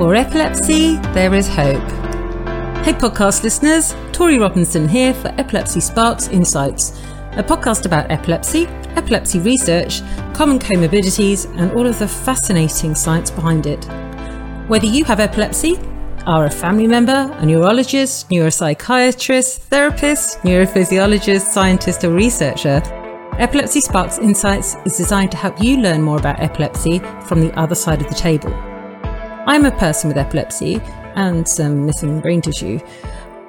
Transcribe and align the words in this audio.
For 0.00 0.14
epilepsy, 0.14 0.96
there 1.12 1.34
is 1.34 1.46
hope. 1.46 1.90
Hey, 2.86 2.94
podcast 2.94 3.42
listeners, 3.42 3.94
Tori 4.12 4.38
Robinson 4.38 4.88
here 4.88 5.12
for 5.12 5.28
Epilepsy 5.36 5.80
Sparks 5.80 6.28
Insights, 6.28 6.98
a 7.32 7.42
podcast 7.42 7.84
about 7.84 8.10
epilepsy, 8.10 8.66
epilepsy 8.96 9.40
research, 9.40 10.00
common 10.32 10.58
comorbidities, 10.58 11.54
and 11.58 11.70
all 11.72 11.86
of 11.86 11.98
the 11.98 12.08
fascinating 12.08 12.94
science 12.94 13.30
behind 13.30 13.66
it. 13.66 13.84
Whether 14.68 14.86
you 14.86 15.04
have 15.04 15.20
epilepsy, 15.20 15.78
are 16.24 16.46
a 16.46 16.50
family 16.50 16.86
member, 16.86 17.30
a 17.36 17.44
neurologist, 17.44 18.30
neuropsychiatrist, 18.30 19.58
therapist, 19.58 20.38
neurophysiologist, 20.38 21.42
scientist, 21.42 22.04
or 22.04 22.12
researcher, 22.12 22.80
Epilepsy 23.38 23.82
Sparks 23.82 24.16
Insights 24.16 24.76
is 24.86 24.96
designed 24.96 25.30
to 25.32 25.36
help 25.36 25.62
you 25.62 25.76
learn 25.76 26.00
more 26.00 26.16
about 26.16 26.40
epilepsy 26.40 27.00
from 27.26 27.42
the 27.42 27.52
other 27.58 27.74
side 27.74 28.00
of 28.00 28.08
the 28.08 28.14
table. 28.14 28.69
I'm 29.46 29.64
a 29.64 29.70
person 29.70 30.08
with 30.08 30.18
epilepsy 30.18 30.80
and 31.16 31.48
some 31.48 31.86
missing 31.86 32.20
brain 32.20 32.42
tissue. 32.42 32.78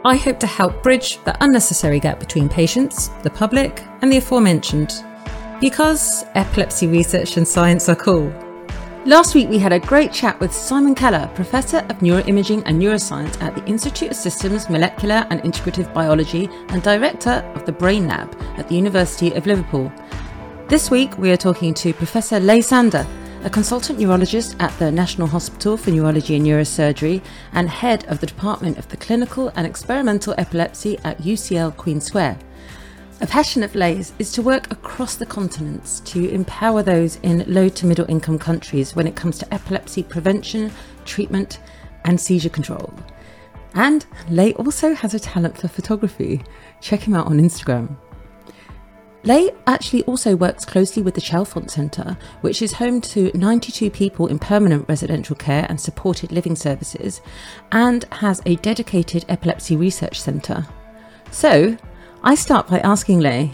I 0.05 0.15
hope 0.15 0.39
to 0.39 0.47
help 0.47 0.81
bridge 0.81 1.21
the 1.25 1.35
unnecessary 1.43 1.99
gap 1.99 2.19
between 2.19 2.47
patients, 2.47 3.09
the 3.23 3.29
public, 3.29 3.83
and 4.01 4.11
the 4.11 4.17
aforementioned. 4.17 5.03
Because 5.59 6.25
epilepsy 6.33 6.87
research 6.87 7.35
and 7.37 7.47
science 7.47 7.89
are 7.89 7.95
cool. 7.95 8.33
Last 9.05 9.35
week, 9.35 9.49
we 9.49 9.59
had 9.59 9.73
a 9.73 9.79
great 9.79 10.13
chat 10.13 10.39
with 10.39 10.53
Simon 10.53 10.95
Keller, 10.95 11.29
Professor 11.35 11.79
of 11.89 11.97
Neuroimaging 11.99 12.63
and 12.65 12.81
Neuroscience 12.81 13.39
at 13.41 13.53
the 13.53 13.65
Institute 13.65 14.11
of 14.11 14.15
Systems, 14.15 14.69
Molecular 14.69 15.27
and 15.29 15.41
Integrative 15.41 15.93
Biology 15.93 16.49
and 16.69 16.81
Director 16.81 17.43
of 17.53 17.65
the 17.65 17.71
Brain 17.71 18.07
Lab 18.07 18.33
at 18.57 18.69
the 18.69 18.75
University 18.75 19.33
of 19.33 19.45
Liverpool. 19.45 19.91
This 20.67 20.89
week, 20.89 21.17
we 21.17 21.31
are 21.31 21.37
talking 21.37 21.73
to 21.73 21.93
Professor 21.93 22.39
Ley 22.39 22.61
Sander, 22.61 23.05
a 23.43 23.49
consultant 23.49 23.97
neurologist 23.97 24.55
at 24.59 24.71
the 24.77 24.91
National 24.91 25.25
Hospital 25.25 25.75
for 25.75 25.89
Neurology 25.89 26.35
and 26.35 26.45
Neurosurgery 26.45 27.23
and 27.53 27.67
head 27.67 28.05
of 28.07 28.19
the 28.19 28.27
Department 28.27 28.77
of 28.77 28.87
the 28.89 28.97
Clinical 28.97 29.51
and 29.55 29.65
Experimental 29.65 30.35
Epilepsy 30.37 30.99
at 31.03 31.17
UCL 31.17 31.75
Queen 31.75 31.99
Square. 31.99 32.37
A 33.19 33.25
passion 33.25 33.63
of 33.63 33.73
Ley's 33.73 34.13
is 34.19 34.31
to 34.33 34.43
work 34.43 34.71
across 34.71 35.15
the 35.15 35.25
continents 35.25 36.01
to 36.01 36.29
empower 36.29 36.83
those 36.83 37.15
in 37.23 37.43
low 37.47 37.67
to 37.69 37.87
middle 37.87 38.09
income 38.09 38.37
countries 38.37 38.95
when 38.95 39.07
it 39.07 39.15
comes 39.15 39.39
to 39.39 39.51
epilepsy 39.51 40.03
prevention, 40.03 40.71
treatment, 41.05 41.59
and 42.05 42.21
seizure 42.21 42.49
control. 42.49 42.93
And 43.73 44.05
Ley 44.29 44.53
also 44.53 44.93
has 44.93 45.15
a 45.15 45.19
talent 45.19 45.57
for 45.57 45.67
photography. 45.67 46.43
Check 46.79 47.01
him 47.01 47.15
out 47.15 47.25
on 47.25 47.39
Instagram. 47.39 47.95
Ley 49.23 49.51
actually 49.67 50.03
also 50.03 50.35
works 50.35 50.65
closely 50.65 51.03
with 51.03 51.13
the 51.13 51.21
Chalfont 51.21 51.69
Centre, 51.69 52.17
which 52.41 52.61
is 52.61 52.73
home 52.73 53.01
to 53.01 53.31
92 53.37 53.91
people 53.91 54.25
in 54.25 54.39
permanent 54.39 54.89
residential 54.89 55.35
care 55.35 55.67
and 55.69 55.79
supported 55.79 56.31
living 56.31 56.55
services, 56.55 57.21
and 57.71 58.03
has 58.13 58.41
a 58.47 58.55
dedicated 58.57 59.23
epilepsy 59.29 59.77
research 59.77 60.19
centre. 60.19 60.65
So, 61.29 61.77
I 62.23 62.33
start 62.33 62.67
by 62.67 62.79
asking 62.79 63.19
Ley 63.19 63.51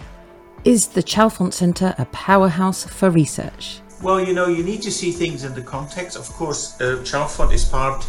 Is 0.64 0.88
the 0.88 1.04
Chalfont 1.04 1.54
Centre 1.54 1.94
a 1.98 2.06
powerhouse 2.06 2.86
for 2.86 3.10
research? 3.10 3.82
Well, 4.02 4.22
you 4.22 4.34
know, 4.34 4.48
you 4.48 4.64
need 4.64 4.82
to 4.84 4.92
see 4.92 5.12
things 5.12 5.44
in 5.44 5.54
the 5.54 5.62
context. 5.62 6.18
Of 6.18 6.30
course, 6.30 6.80
uh, 6.80 7.04
Chalfont 7.04 7.54
is 7.54 7.66
part 7.66 8.08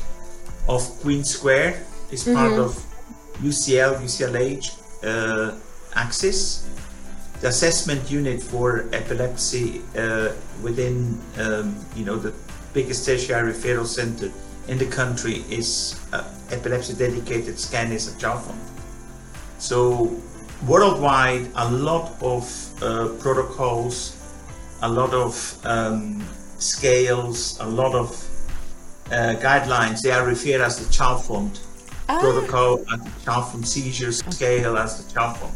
of 0.69 0.83
Queen 1.01 1.25
Square, 1.25 1.83
is 2.13 2.23
part 2.23 2.53
mm-hmm. 2.53 2.61
of 2.61 2.77
UCL, 3.43 4.01
UCLH, 4.01 4.79
uh, 5.03 5.59
Axis 5.95 6.69
the 6.77 6.78
assessment 7.43 8.11
unit 8.11 8.43
for 8.43 8.89
epilepsy 8.93 9.83
uh, 9.97 10.33
within 10.63 11.19
um, 11.39 11.77
you 11.95 12.05
know 12.05 12.17
the 12.17 12.33
biggest 12.75 13.07
tertiary 13.07 13.53
referral 13.53 13.87
center 13.87 14.31
in 14.67 14.79
the 14.79 14.87
country 14.87 15.45
is 15.49 16.01
uh, 16.13 16.25
epilepsy 16.51 16.95
dedicated 16.95 17.59
scan 17.59 17.93
is 17.93 18.13
at 18.13 18.21
Chalfont. 18.21 18.59
So 19.59 20.15
worldwide, 20.67 21.49
a 21.55 21.71
lot 21.71 22.21
of 22.23 22.45
uh, 22.83 23.09
protocols, 23.21 24.17
a 24.83 24.89
lot 24.89 25.15
of 25.15 25.59
um, 25.65 26.27
scales, 26.59 27.59
a 27.61 27.67
lot 27.67 27.95
of 27.95 28.11
uh, 29.07 29.35
guidelines. 29.41 30.03
They 30.03 30.11
are 30.11 30.27
referred 30.27 30.61
as 30.61 30.79
the 30.79 30.93
Chalfont 30.93 31.61
ah. 32.09 32.19
protocol, 32.21 32.81
as 32.93 33.01
the 33.01 33.11
Chalfont 33.25 33.67
seizure 33.67 34.13
scale, 34.13 34.77
as 34.77 35.03
the 35.03 35.13
Chalfont 35.15 35.55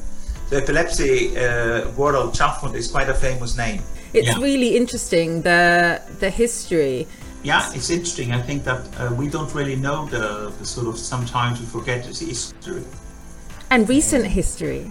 the 0.53 0.59
epilepsy 0.59 1.35
uh, 1.35 1.89
world 1.93 2.35
Chalfont 2.35 2.75
is 2.75 2.91
quite 2.91 3.09
a 3.09 3.15
famous 3.15 3.57
name. 3.57 3.83
It's 4.13 4.29
yeah. 4.29 4.39
really 4.39 4.77
interesting 4.77 5.41
the 5.43 6.03
the 6.21 6.29
history. 6.29 7.07
Yeah, 7.43 7.73
it's 7.75 7.89
interesting. 7.89 8.33
I 8.33 8.43
think 8.43 8.63
that 8.65 8.83
uh, 9.01 9.15
we 9.21 9.29
don't 9.29 9.53
really 9.55 9.77
know 9.77 10.07
the, 10.07 10.53
the 10.59 10.65
sort 10.65 10.87
of 10.87 10.99
sometimes 10.99 11.59
we 11.59 11.67
forget 11.67 12.05
the 12.05 12.27
history 12.27 12.85
and 13.71 13.89
recent 13.89 14.27
history. 14.27 14.91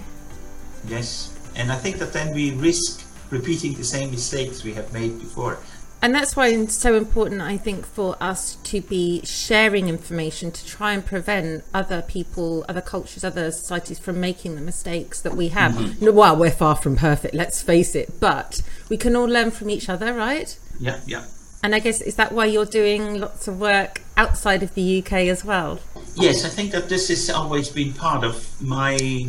Yes, 0.88 1.30
and 1.56 1.72
I 1.72 1.78
think 1.84 1.98
that 2.00 2.12
then 2.12 2.34
we 2.34 2.52
risk 2.70 3.06
repeating 3.30 3.74
the 3.76 3.84
same 3.84 4.10
mistakes 4.10 4.64
we 4.64 4.74
have 4.74 4.92
made 4.92 5.20
before 5.20 5.60
and 6.02 6.16
that's 6.16 6.36
why 6.36 6.48
it's 6.48 6.76
so 6.76 6.96
important 6.96 7.42
i 7.42 7.58
think 7.58 7.86
for 7.86 8.16
us 8.20 8.56
to 8.64 8.82
be 8.82 9.22
sharing 9.24 9.88
information 9.88 10.52
to 10.52 10.66
try 10.66 10.94
and 10.94 11.06
prevent 11.06 11.64
other 11.74 12.02
people 12.02 12.66
other 12.68 12.82
cultures 12.82 13.24
other 13.24 13.52
societies 13.52 14.00
from 14.00 14.20
making 14.20 14.56
the 14.56 14.62
mistakes 14.62 15.22
that 15.22 15.36
we 15.36 15.50
have. 15.50 15.74
Mm-hmm. 15.74 16.14
well 16.16 16.36
we're 16.36 16.52
far 16.52 16.76
from 16.76 16.96
perfect 16.96 17.34
let's 17.34 17.62
face 17.62 17.96
it 17.96 18.20
but 18.20 18.62
we 18.90 18.98
can 18.98 19.16
all 19.16 19.26
learn 19.28 19.52
from 19.52 19.70
each 19.70 19.90
other 19.90 20.14
right? 20.14 20.58
Yeah 20.80 21.00
yeah. 21.06 21.26
And 21.64 21.76
i 21.76 21.80
guess 21.80 22.02
is 22.02 22.16
that 22.16 22.32
why 22.32 22.46
you're 22.46 22.66
doing 22.66 23.20
lots 23.20 23.48
of 23.48 23.60
work 23.60 24.02
outside 24.18 24.64
of 24.64 24.74
the 24.74 25.00
uk 25.00 25.14
as 25.14 25.46
well? 25.46 25.80
Yes 26.16 26.44
i 26.46 26.50
think 26.50 26.72
that 26.72 26.90
this 26.90 27.10
has 27.10 27.30
always 27.30 27.70
been 27.70 27.94
part 27.94 28.24
of 28.24 28.36
my 28.62 29.28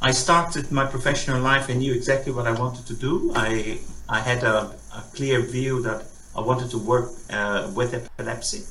i 0.00 0.12
started 0.12 0.70
my 0.70 0.86
professional 0.86 1.40
life 1.40 1.68
i 1.68 1.74
knew 1.74 1.92
exactly 1.92 2.32
what 2.32 2.46
i 2.46 2.52
wanted 2.52 2.86
to 2.86 2.94
do. 2.94 3.32
I 3.34 3.80
i 4.08 4.20
had 4.20 4.44
a 4.44 4.72
a 4.98 5.02
clear 5.16 5.40
view 5.40 5.82
that 5.82 6.04
I 6.36 6.40
wanted 6.40 6.70
to 6.70 6.78
work 6.78 7.10
uh, 7.30 7.70
with 7.74 7.94
epilepsy. 7.94 8.62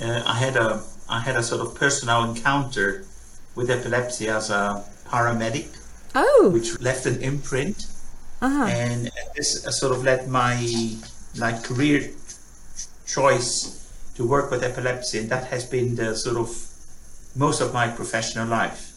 Uh, 0.00 0.22
I 0.26 0.34
had 0.34 0.56
a 0.56 0.82
I 1.08 1.20
had 1.20 1.36
a 1.36 1.42
sort 1.42 1.60
of 1.66 1.74
personal 1.74 2.22
encounter 2.30 3.04
with 3.56 3.68
epilepsy 3.70 4.28
as 4.28 4.50
a 4.50 4.84
paramedic, 5.08 5.68
oh. 6.14 6.50
which 6.54 6.80
left 6.80 7.04
an 7.06 7.20
imprint, 7.20 7.86
uh-huh. 8.40 8.66
and 8.66 9.10
this 9.36 9.50
sort 9.80 9.92
of 9.92 10.04
led 10.04 10.28
my 10.28 10.54
like 11.36 11.64
career 11.64 12.10
choice 13.06 13.52
to 14.14 14.24
work 14.24 14.50
with 14.52 14.62
epilepsy, 14.62 15.18
and 15.18 15.28
that 15.30 15.44
has 15.48 15.64
been 15.64 15.96
the 15.96 16.14
sort 16.14 16.36
of 16.36 16.48
most 17.34 17.60
of 17.60 17.74
my 17.74 17.88
professional 17.88 18.46
life. 18.46 18.92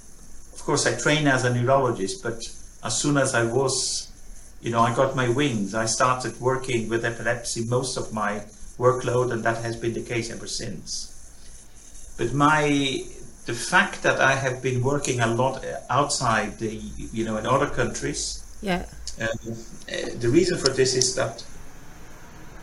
Of 0.54 0.62
course, 0.64 0.86
I 0.86 0.94
train 0.96 1.28
as 1.28 1.44
a 1.44 1.54
neurologist, 1.54 2.22
but 2.22 2.40
as 2.84 2.94
soon 3.02 3.18
as 3.18 3.34
I 3.34 3.44
was 3.44 4.13
you 4.64 4.72
know, 4.72 4.80
I 4.80 4.96
got 4.96 5.14
my 5.14 5.28
wings. 5.28 5.76
I 5.76 5.86
started 5.86 6.40
working 6.40 6.88
with 6.88 7.04
epilepsy 7.04 7.66
most 7.66 7.98
of 7.98 8.14
my 8.14 8.44
workload, 8.80 9.34
and 9.34 9.44
that 9.44 9.62
has 9.62 9.76
been 9.76 9.94
the 9.94 10.02
case 10.02 10.32
ever 10.32 10.48
since. 10.48 11.10
But 12.18 12.34
my 12.34 13.04
the 13.46 13.54
fact 13.54 14.04
that 14.04 14.22
I 14.22 14.36
have 14.36 14.62
been 14.62 14.82
working 14.82 15.20
a 15.20 15.28
lot 15.28 15.66
outside 15.90 16.60
the, 16.60 16.74
you 17.12 17.26
know, 17.26 17.36
in 17.36 17.46
other 17.46 17.68
countries. 17.68 18.42
Yeah. 18.62 18.86
Uh, 19.22 19.28
the 20.18 20.30
reason 20.30 20.58
for 20.58 20.70
this 20.70 20.96
is 20.96 21.14
that 21.16 21.44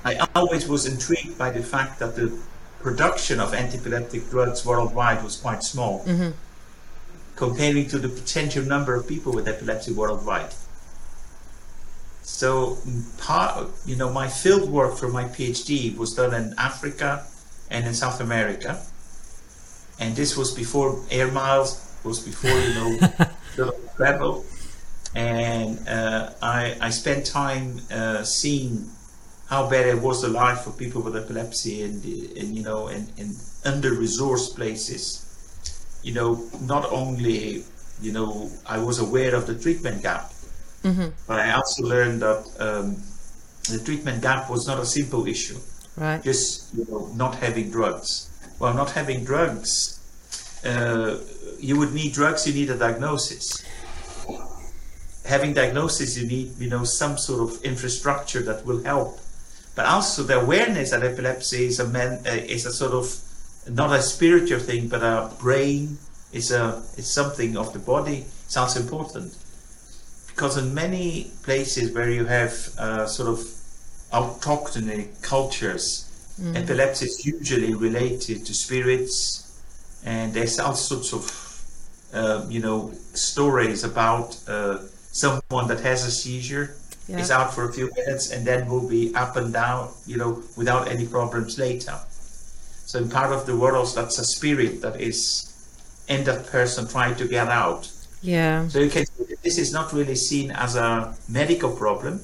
I 0.07 0.27
always 0.35 0.67
was 0.67 0.87
intrigued 0.87 1.37
by 1.37 1.51
the 1.51 1.63
fact 1.63 1.99
that 1.99 2.17
the 2.17 2.33
production 2.81 3.41
of 3.41 3.53
antiepileptic 3.53 4.31
drugs 4.31 4.65
worldwide 4.65 5.23
was 5.23 5.37
quite 5.37 5.63
small, 5.63 6.03
mm-hmm. 6.07 6.31
comparing 7.37 7.87
to 7.89 7.99
the 7.99 8.09
potential 8.09 8.65
number 8.65 8.95
of 8.95 9.07
people 9.07 9.35
with 9.35 9.47
epilepsy 9.47 9.93
worldwide. 9.93 10.55
So 12.23 12.79
part, 13.19 13.69
you 13.87 13.97
know, 13.97 14.13
my 14.13 14.29
field 14.29 14.71
work 14.71 14.97
for 14.97 15.09
my 15.09 15.25
PhD 15.25 15.97
was 15.97 16.15
done 16.15 16.35
in 16.35 16.55
Africa 16.59 17.25
and 17.71 17.87
in 17.87 17.95
South 17.95 18.21
America, 18.21 18.81
and 19.99 20.17
this 20.17 20.37
was 20.37 20.53
before 20.53 21.01
air 21.11 21.31
miles, 21.31 21.81
was 22.05 22.21
before 22.21 22.51
you 22.51 22.75
know 22.75 23.73
travel, 23.97 24.45
and 25.15 25.87
uh, 25.89 26.31
I 26.43 26.77
I 26.81 26.91
spent 26.91 27.27
time 27.27 27.81
uh, 27.91 28.23
seeing 28.23 28.91
how 29.49 29.69
bad 29.69 29.87
it 29.87 30.01
was 30.01 30.23
the 30.23 30.29
life 30.29 30.61
for 30.61 30.71
people 30.71 31.03
with 31.03 31.17
epilepsy 31.17 31.83
and 31.83 32.05
and 32.05 32.57
you 32.57 32.63
know 32.63 32.89
in, 32.89 33.09
in 33.17 33.35
under 33.65 33.91
resourced 33.93 34.55
places. 34.57 35.27
You 36.03 36.15
know, 36.15 36.49
not 36.63 36.91
only 36.91 37.65
you 38.01 38.13
know 38.13 38.51
I 38.67 38.79
was 38.79 38.99
aware 38.99 39.35
of 39.35 39.47
the 39.47 39.55
treatment 39.59 40.03
gap 40.03 40.33
Mm-hmm. 40.83 41.09
But 41.27 41.41
I 41.41 41.53
also 41.53 41.83
learned 41.85 42.23
that 42.23 42.45
um, 42.59 42.97
the 43.69 43.83
treatment 43.85 44.23
gap 44.23 44.51
was 44.51 44.67
not 44.67 44.79
a 44.79 44.87
simple 44.87 45.27
issue. 45.27 45.59
Right. 45.97 46.23
Just 46.23 46.75
you 46.75 46.87
know, 46.89 47.11
not 47.15 47.37
having 47.37 47.71
drugs. 47.71 48.29
Well, 48.59 48.75
not 48.75 48.91
having 48.91 49.25
drugs, 49.25 49.99
uh, 50.65 51.19
you 51.59 51.79
would 51.79 51.93
need 51.93 52.13
drugs. 52.13 52.47
You 52.47 52.55
need 52.55 52.71
a 52.71 52.77
diagnosis. 52.77 53.65
Having 55.27 55.55
diagnosis, 55.55 56.17
you 56.19 56.27
need 56.27 56.59
you 56.59 56.69
know 56.69 56.85
some 56.85 57.19
sort 57.19 57.41
of 57.41 57.63
infrastructure 57.63 58.43
that 58.43 58.65
will 58.65 58.83
help 58.83 59.21
but 59.75 59.87
also 59.87 60.23
the 60.23 60.39
awareness 60.39 60.91
that 60.91 61.03
epilepsy 61.03 61.67
is 61.67 61.81
a 61.81 61.87
man, 61.87 62.21
uh, 62.27 62.31
is 62.31 62.67
a 62.67 62.73
sort 62.73 62.93
of 62.93 63.17
not 63.69 63.97
a 63.99 64.03
spiritual 64.03 64.59
thing, 64.59 64.89
but 64.89 65.03
a 65.03 65.31
brain 65.39 65.97
is 66.33 66.51
a 66.51 66.83
it's 66.97 67.09
something 67.09 67.57
of 67.57 67.73
the 67.73 67.79
body. 67.79 68.27
Sounds 68.49 68.77
important 68.77 69.37
because 70.41 70.57
in 70.57 70.73
many 70.73 71.31
places 71.43 71.93
where 71.93 72.09
you 72.09 72.25
have 72.25 72.55
uh, 72.79 73.07
sort 73.07 73.29
of 73.29 73.41
autochthony 74.11 75.05
cultures, 75.21 76.09
mm. 76.41 76.57
epilepsy 76.57 77.05
is 77.05 77.27
usually 77.27 77.75
related 77.75 78.47
to 78.47 78.55
spirits, 78.55 79.63
and 80.03 80.33
there's 80.33 80.59
all 80.59 80.75
sorts 80.75 81.13
of 81.13 81.25
uh, 82.15 82.47
you 82.49 82.59
know 82.59 82.91
stories 83.13 83.85
about 83.85 84.35
uh, 84.49 84.79
someone 85.13 85.69
that 85.69 85.81
has 85.81 86.07
a 86.07 86.11
seizure 86.11 86.75
yeah. 87.07 87.19
is 87.19 87.31
out 87.31 87.53
for 87.53 87.69
a 87.69 87.73
few 87.75 87.91
minutes 87.95 88.31
and 88.31 88.47
then 88.47 88.67
will 88.67 88.89
be 88.89 89.15
up 89.15 89.37
and 89.37 89.53
down, 89.53 89.91
you 90.07 90.17
know, 90.17 90.43
without 90.57 90.89
any 90.89 91.07
problems 91.07 91.59
later. 91.59 91.99
So 92.87 92.99
in 92.99 93.11
part 93.11 93.31
of 93.31 93.45
the 93.45 93.57
world, 93.59 93.93
that's 93.95 94.19
a 94.19 94.25
spirit 94.25 94.81
that 94.81 94.99
is 94.99 95.53
in 96.09 96.25
that 96.25 96.47
person 96.47 96.89
trying 96.89 97.17
to 97.17 97.29
get 97.29 97.49
out. 97.49 97.93
Yeah. 98.23 98.69
So 98.69 98.81
you 98.81 98.91
can 98.91 99.07
this 99.43 99.59
is 99.59 99.73
not 99.73 99.93
really 99.93 100.17
seen 100.17 100.51
as 100.51 100.77
a 100.77 101.17
medical 101.29 101.75
problem, 101.75 102.21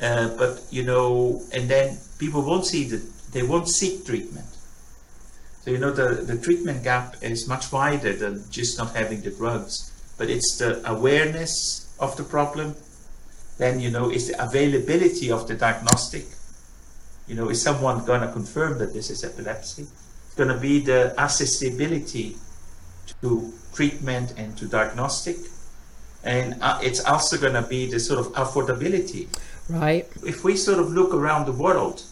uh, 0.00 0.28
but 0.36 0.62
you 0.70 0.82
know, 0.82 1.42
and 1.52 1.68
then 1.68 1.98
people 2.18 2.42
won't 2.42 2.66
see 2.66 2.84
that 2.84 3.02
they 3.32 3.42
won't 3.42 3.68
seek 3.68 4.06
treatment. 4.06 4.46
So 5.62 5.70
you 5.70 5.78
know, 5.78 5.92
the 5.92 6.22
the 6.24 6.38
treatment 6.38 6.82
gap 6.82 7.16
is 7.22 7.46
much 7.46 7.72
wider 7.72 8.14
than 8.14 8.44
just 8.50 8.78
not 8.78 8.96
having 8.96 9.20
the 9.20 9.30
drugs, 9.30 9.92
but 10.16 10.30
it's 10.30 10.56
the 10.56 10.80
awareness 10.88 11.86
of 11.98 12.16
the 12.16 12.24
problem 12.24 12.76
then 13.58 13.80
you 13.80 13.90
know 13.90 14.10
is 14.10 14.28
the 14.28 14.42
availability 14.42 15.30
of 15.30 15.48
the 15.48 15.54
diagnostic. 15.54 16.26
You 17.26 17.34
know, 17.34 17.48
is 17.48 17.60
someone 17.60 18.04
going 18.04 18.20
to 18.20 18.30
confirm 18.30 18.78
that 18.78 18.92
this 18.92 19.10
is 19.10 19.24
epilepsy? 19.24 19.82
It's 19.82 20.34
going 20.36 20.48
to 20.48 20.58
be 20.58 20.80
the 20.80 21.18
accessibility 21.18 22.36
to 23.22 23.52
treatment 23.72 24.34
and 24.36 24.56
to 24.58 24.66
diagnostic, 24.66 25.36
and 26.24 26.56
uh, 26.60 26.78
it's 26.82 27.04
also 27.04 27.36
going 27.38 27.54
to 27.54 27.62
be 27.62 27.90
the 27.90 28.00
sort 28.00 28.18
of 28.18 28.32
affordability. 28.34 29.28
Right. 29.68 30.08
If 30.24 30.44
we 30.44 30.56
sort 30.56 30.78
of 30.78 30.90
look 30.90 31.12
around 31.12 31.46
the 31.46 31.52
world, 31.52 32.02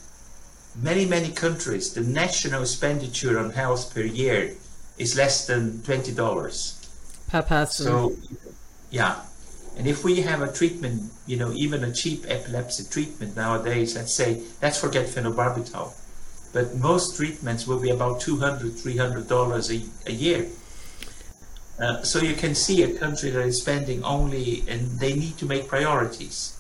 many 0.81 1.07
many 1.07 1.31
countries, 1.31 1.93
the 1.95 2.01
national 2.01 2.63
expenditure 2.63 3.39
on 3.39 3.51
health 3.51 3.95
per 3.95 4.03
year 4.03 4.55
is 4.99 5.17
less 5.17 5.47
than 5.47 5.83
twenty 5.83 6.13
dollars 6.13 6.81
per 7.29 7.43
person. 7.43 7.87
So, 7.87 8.17
yeah, 8.91 9.21
and 9.77 9.87
if 9.87 10.05
we 10.05 10.21
have 10.23 10.41
a 10.41 10.53
treatment, 10.53 11.11
you 11.27 11.37
know, 11.37 11.53
even 11.53 11.83
a 11.83 11.93
cheap 11.93 12.25
epilepsy 12.29 12.85
treatment 12.85 13.37
nowadays, 13.37 13.97
let's 13.97 14.15
say, 14.15 14.43
let's 14.63 14.79
forget 14.79 15.07
phenobarbital, 15.07 15.93
but 16.53 16.77
most 16.77 17.17
treatments 17.17 17.67
will 17.67 17.81
be 17.81 17.91
about 17.91 18.21
$200, 18.21 18.61
$300 18.61 19.27
a, 20.07 20.11
a 20.11 20.13
year. 20.13 20.47
Uh, 21.79 22.03
so 22.03 22.21
you 22.21 22.35
can 22.35 22.55
see 22.55 22.83
a 22.83 22.99
country 22.99 23.31
that 23.31 23.45
is 23.45 23.61
spending 23.61 24.03
only, 24.05 24.63
and 24.69 24.99
they 25.01 25.15
need 25.15 25.37
to 25.39 25.47
make 25.47 25.67
priorities. 25.67 26.55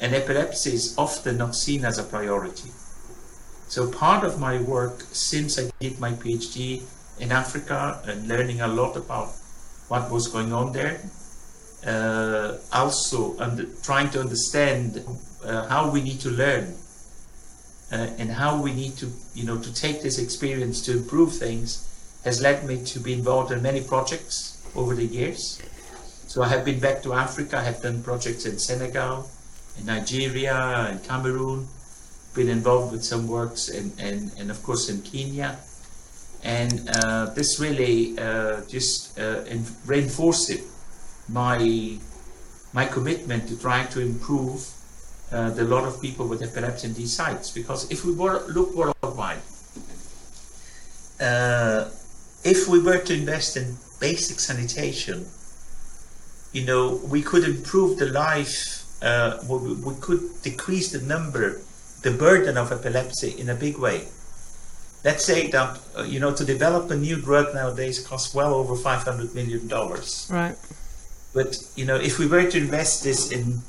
And 0.00 0.14
epilepsy 0.14 0.74
is 0.74 0.96
often 0.96 1.38
not 1.38 1.56
seen 1.56 1.84
as 1.84 1.98
a 1.98 2.04
priority. 2.04 2.70
So 3.68 3.90
part 3.90 4.24
of 4.24 4.38
my 4.38 4.60
work 4.60 5.02
since 5.12 5.58
I 5.58 5.70
did 5.80 5.98
my 5.98 6.12
PhD 6.12 6.82
in 7.18 7.32
Africa 7.32 8.00
and 8.06 8.28
learning 8.28 8.60
a 8.60 8.68
lot 8.68 8.96
about 8.96 9.28
what 9.88 10.10
was 10.10 10.28
going 10.28 10.52
on 10.52 10.72
there 10.72 11.00
uh, 11.86 12.56
also 12.72 13.38
under, 13.38 13.66
trying 13.82 14.10
to 14.10 14.20
understand 14.20 15.04
uh, 15.44 15.66
how 15.68 15.90
we 15.90 16.02
need 16.02 16.20
to 16.20 16.30
learn 16.30 16.74
uh, 17.92 17.96
and 18.18 18.30
how 18.30 18.60
we 18.60 18.72
need 18.72 18.96
to, 18.96 19.10
you 19.34 19.44
know, 19.44 19.58
to 19.58 19.72
take 19.72 20.02
this 20.02 20.18
experience 20.18 20.80
to 20.82 20.92
improve 20.98 21.34
things 21.34 21.84
has 22.24 22.40
led 22.42 22.64
me 22.66 22.84
to 22.84 23.00
be 23.00 23.12
involved 23.12 23.52
in 23.52 23.62
many 23.62 23.82
projects 23.82 24.62
over 24.74 24.94
the 24.94 25.04
years. 25.04 25.60
So 26.26 26.42
I 26.42 26.48
have 26.48 26.64
been 26.64 26.78
back 26.78 27.02
to 27.04 27.14
Africa, 27.14 27.58
I 27.58 27.62
have 27.62 27.80
done 27.80 28.02
projects 28.02 28.44
in 28.44 28.58
Senegal, 28.58 29.30
in 29.78 29.86
Nigeria, 29.86 30.88
in 30.90 30.98
Cameroon, 31.00 31.68
been 32.34 32.48
involved 32.48 32.92
with 32.92 33.04
some 33.04 33.26
works 33.26 33.68
and, 33.68 33.92
and, 33.98 34.30
and 34.38 34.50
of 34.50 34.62
course 34.62 34.88
in 34.88 35.02
Kenya. 35.02 35.58
And 36.44 36.88
uh, 36.88 37.26
this 37.34 37.58
really 37.58 38.18
uh, 38.18 38.60
just 38.68 39.18
uh, 39.18 39.42
reinforced 39.86 40.52
my 41.28 41.98
my 42.72 42.84
commitment 42.84 43.48
to 43.48 43.58
trying 43.58 43.88
to 43.88 44.00
improve 44.00 44.68
uh, 45.32 45.50
the 45.50 45.64
lot 45.64 45.84
of 45.84 46.00
people 46.00 46.28
with 46.28 46.42
epilepsy 46.42 46.88
in 46.88 46.94
these 46.94 47.16
sites. 47.16 47.50
Because 47.50 47.90
if 47.90 48.04
we 48.04 48.12
were, 48.12 48.44
look 48.48 48.74
worldwide, 48.74 49.40
uh, 51.20 51.88
if 52.48 52.68
we 52.68 52.78
were 52.80 52.98
to 52.98 53.14
invest 53.14 53.56
in 53.56 53.76
basic 54.00 54.40
sanitation, 54.40 55.26
you 56.52 56.64
know, 56.64 57.00
we 57.14 57.20
could 57.22 57.44
improve 57.44 57.98
the 57.98 58.06
life, 58.06 58.84
uh, 59.02 59.38
we, 59.48 59.74
we 59.74 59.94
could 60.00 60.22
decrease 60.42 60.90
the 60.92 61.02
number, 61.14 61.60
the 62.02 62.10
burden 62.10 62.56
of 62.56 62.72
epilepsy 62.72 63.30
in 63.38 63.48
a 63.48 63.54
big 63.54 63.76
way. 63.78 64.08
Let's 65.04 65.24
say 65.24 65.48
that, 65.50 65.78
uh, 65.96 66.02
you 66.02 66.18
know, 66.20 66.34
to 66.34 66.44
develop 66.44 66.90
a 66.90 66.96
new 66.96 67.16
drug 67.20 67.54
nowadays 67.54 68.04
costs 68.04 68.34
well 68.34 68.54
over 68.54 68.74
$500 68.74 69.34
million. 69.34 69.68
Right 70.30 70.56
but 71.34 71.56
you 71.76 71.84
know, 71.84 71.96
if 71.96 72.18
we 72.18 72.26
were 72.26 72.50
to 72.50 72.58
invest 72.58 73.04
this 73.04 73.30
in 73.30 73.62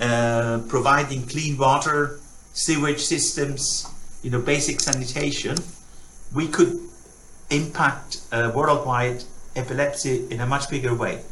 uh, 0.00 0.60
providing 0.68 1.26
clean 1.26 1.56
water, 1.56 2.20
sewage 2.52 3.00
systems, 3.00 3.86
you 4.22 4.30
know, 4.30 4.40
basic 4.40 4.80
sanitation, 4.80 5.56
we 6.34 6.48
could 6.48 6.78
impact 7.50 8.20
uh, 8.32 8.52
worldwide 8.54 9.24
epilepsy 9.54 10.26
in 10.30 10.40
a 10.40 10.46
much 10.46 10.68
bigger 10.68 10.94
way. 10.94 11.22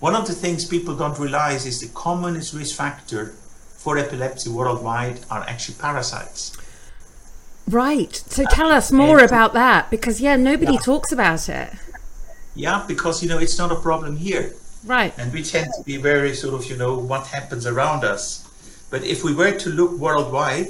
One 0.00 0.14
of 0.14 0.26
the 0.26 0.32
things 0.32 0.64
people 0.64 0.96
don't 0.96 1.18
realize 1.18 1.66
is 1.66 1.80
the 1.80 1.88
commonest 1.94 2.54
risk 2.54 2.76
factor 2.76 3.34
for 3.76 3.98
epilepsy 3.98 4.50
worldwide 4.50 5.20
are 5.30 5.42
actually 5.42 5.76
parasites. 5.78 6.56
Right. 7.68 8.14
So 8.16 8.44
tell 8.50 8.70
us 8.72 8.90
more 8.90 9.22
about 9.22 9.52
that 9.52 9.90
because 9.90 10.20
yeah, 10.20 10.36
nobody 10.36 10.72
yeah. 10.72 10.80
talks 10.80 11.12
about 11.12 11.48
it. 11.48 11.72
Yeah, 12.54 12.84
because 12.88 13.22
you 13.22 13.28
know 13.28 13.38
it's 13.38 13.58
not 13.58 13.70
a 13.70 13.76
problem 13.76 14.16
here. 14.16 14.54
Right. 14.84 15.16
And 15.18 15.32
we 15.32 15.42
tend 15.42 15.70
to 15.76 15.84
be 15.84 15.98
very 15.98 16.34
sort 16.34 16.54
of, 16.54 16.68
you 16.68 16.76
know, 16.76 16.98
what 16.98 17.26
happens 17.26 17.66
around 17.66 18.04
us. 18.04 18.46
But 18.90 19.04
if 19.04 19.22
we 19.22 19.34
were 19.34 19.52
to 19.52 19.70
look 19.70 19.92
worldwide, 19.98 20.68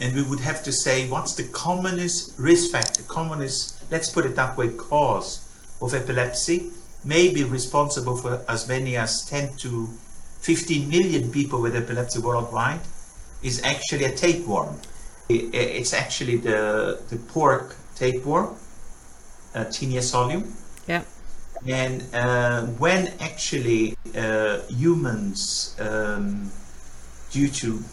and 0.00 0.14
we 0.14 0.22
would 0.22 0.40
have 0.40 0.62
to 0.64 0.72
say, 0.72 1.08
what's 1.08 1.34
the 1.34 1.44
commonest 1.44 2.38
risk 2.38 2.72
factor, 2.72 3.02
commonest, 3.02 3.84
let's 3.90 4.08
put 4.10 4.24
it 4.24 4.34
that 4.34 4.56
way, 4.56 4.70
cause 4.70 5.46
of 5.82 5.94
epilepsy, 5.94 6.70
may 7.04 7.32
be 7.32 7.44
responsible 7.44 8.16
for 8.16 8.42
as 8.48 8.66
many 8.66 8.96
as 8.96 9.24
10 9.26 9.56
to 9.58 9.88
15 10.40 10.88
million 10.88 11.30
people 11.30 11.60
with 11.60 11.76
epilepsy 11.76 12.18
worldwide, 12.18 12.80
is 13.42 13.62
actually 13.62 14.04
a 14.04 14.12
tapeworm. 14.12 14.74
It's 15.28 15.92
actually 15.92 16.36
the, 16.36 17.00
the 17.08 17.16
pork 17.16 17.76
tapeworm, 17.94 18.56
uh, 19.54 19.66
Taenia 19.66 20.00
solium. 20.00 20.50
Yeah. 20.88 21.04
And 21.66 22.02
uh, 22.14 22.66
when 22.66 23.12
actually 23.20 23.96
uh, 24.16 24.60
humans, 24.68 25.76
um, 25.78 26.50
due 27.30 27.48
to 27.48 27.84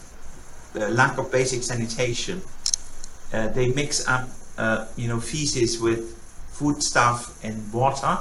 uh, 0.75 0.89
lack 0.89 1.17
of 1.17 1.31
basic 1.31 1.63
sanitation, 1.63 2.41
uh, 3.33 3.47
they 3.49 3.69
mix 3.69 4.07
up, 4.07 4.29
uh, 4.57 4.87
you 4.95 5.07
know, 5.07 5.19
feces 5.19 5.79
with 5.79 6.17
food 6.51 6.81
stuff 6.81 7.43
and 7.43 7.71
water. 7.73 8.17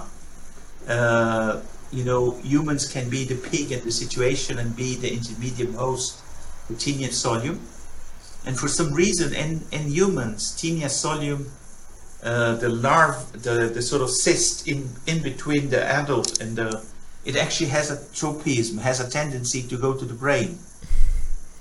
Uh, 0.89 1.61
you 1.93 2.05
know, 2.05 2.33
humans 2.43 2.87
can 2.91 3.09
be 3.09 3.25
the 3.25 3.37
pig 3.37 3.73
in 3.73 3.83
the 3.85 3.93
situation 3.93 4.59
and 4.59 4.75
be 4.77 4.97
the 4.97 5.13
intermediate 5.13 5.75
host 5.75 6.21
for 6.67 6.75
Taenia 6.75 7.09
solium. 7.09 7.59
And 8.45 8.59
for 8.59 8.69
some 8.69 8.93
reason, 8.93 9.35
in, 9.35 9.63
in 9.73 9.89
humans, 9.91 10.53
Taenia 10.57 10.87
solium 10.87 11.47
uh, 12.23 12.57
the 12.57 12.69
larva, 12.69 13.39
the, 13.39 13.71
the 13.73 13.83
sort 13.83 14.03
of 14.03 14.11
cyst 14.11 14.67
in, 14.67 14.89
in 15.07 15.23
between 15.23 15.71
the 15.71 15.85
adult 15.85 16.41
and 16.41 16.57
the, 16.57 16.85
it 17.25 17.37
actually 17.37 17.69
has 17.69 17.91
a 17.91 17.97
tropism, 18.15 18.79
has 18.79 19.01
a 19.01 19.09
tendency 19.09 19.63
to 19.63 19.77
go 19.77 19.95
to 19.95 20.05
the 20.05 20.15
brain. 20.15 20.59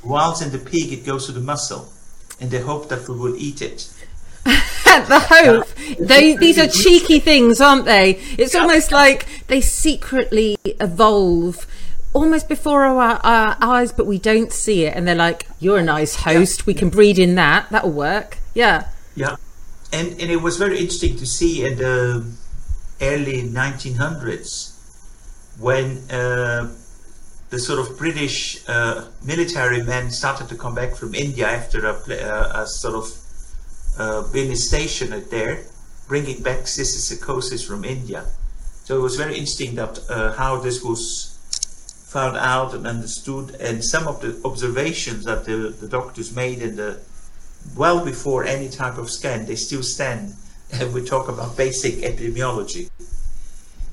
Whilst 0.06 0.42
in 0.42 0.52
the 0.52 0.60
pig, 0.60 0.94
it 0.94 1.06
goes 1.06 1.26
to 1.26 1.32
the 1.32 1.40
muscle, 1.40 1.92
and 2.40 2.52
they 2.52 2.60
hope 2.60 2.90
that 2.90 3.08
we 3.08 3.18
will 3.18 3.36
eat 3.36 3.62
it. 3.62 3.92
the 4.46 5.26
hope. 5.30 5.68
They, 6.00 6.36
these 6.36 6.60
are 6.60 6.68
cheeky 6.68 7.20
things, 7.20 7.60
aren't 7.60 7.86
they? 7.86 8.20
It's 8.38 8.56
almost 8.56 8.92
like 8.92 9.26
they 9.48 9.62
secretly 9.62 10.58
evolve 10.66 11.68
almost 12.14 12.48
before 12.48 12.86
our, 12.86 13.20
our, 13.24 13.58
eyes, 13.60 13.92
but 13.92 14.06
we 14.06 14.20
don't 14.20 14.54
see 14.54 14.86
it. 14.86 14.96
And 14.96 15.08
they're 15.08 15.16
like, 15.16 15.48
"You're 15.60 15.80
a 15.80 15.84
nice 15.84 16.16
host. 16.16 16.66
We 16.66 16.74
can 16.74 16.90
breed 16.90 17.18
in 17.18 17.36
that. 17.36 17.70
That'll 17.72 17.92
work." 17.92 18.38
Yeah. 18.54 18.90
Yeah 19.16 19.38
and, 19.96 20.10
and 20.20 20.32
it 20.32 20.42
was 20.42 20.58
very 20.58 20.80
interesting 20.80 21.16
to 21.18 21.26
see 21.26 21.66
in 21.66 21.78
the 21.78 22.26
early 23.02 23.44
1900s 23.44 24.74
when 25.60 25.98
uh, 26.12 26.70
the 27.56 27.62
sort 27.62 27.80
of 27.80 27.98
British 27.98 28.38
uh, 28.68 29.06
military 29.24 29.82
men 29.82 30.12
started 30.12 30.50
to 30.50 30.56
come 30.56 30.76
back 30.76 30.94
from 30.94 31.16
India 31.16 31.48
after 31.48 31.86
a, 31.86 31.94
uh, 31.94 32.64
a 32.64 32.68
sort 32.68 32.96
of 32.96 33.06
uh, 33.98 34.30
being 34.34 34.54
stationed 34.58 35.14
there, 35.32 35.64
bringing 36.10 36.44
back 36.44 36.64
cysticercosis 36.66 37.66
from 37.66 37.86
India. 37.86 38.26
So 38.84 38.98
it 38.98 39.02
was 39.02 39.16
very 39.16 39.36
interesting 39.38 39.76
that 39.76 39.94
uh, 40.10 40.34
how 40.34 40.58
this 40.58 40.84
was 40.84 41.32
found 42.10 42.36
out 42.36 42.74
and 42.74 42.86
understood, 42.86 43.56
and 43.62 43.82
some 43.82 44.06
of 44.06 44.20
the 44.20 44.32
observations 44.44 45.24
that 45.24 45.46
the, 45.46 45.74
the 45.80 45.88
doctors 45.88 46.36
made 46.36 46.60
in 46.62 46.76
the 46.76 47.00
well 47.78 48.04
before 48.04 48.44
any 48.44 48.68
type 48.68 48.98
of 48.98 49.10
scan, 49.10 49.46
they 49.46 49.56
still 49.56 49.84
stand. 49.84 50.34
And 50.74 50.94
we 50.94 51.06
talk 51.06 51.30
about 51.30 51.56
basic 51.56 51.96
epidemiology. 52.10 52.90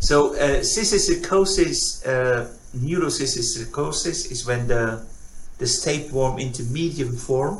So 0.01 0.35
uh, 0.35 0.63
cysticercosis, 0.75 1.79
uh, 2.05 2.49
neurocysticercosis 2.77 4.31
is 4.31 4.47
when 4.47 4.67
the, 4.69 5.05
the 5.59 5.67
tapeworm 5.67 6.39
intermediate 6.39 7.15
form 7.15 7.59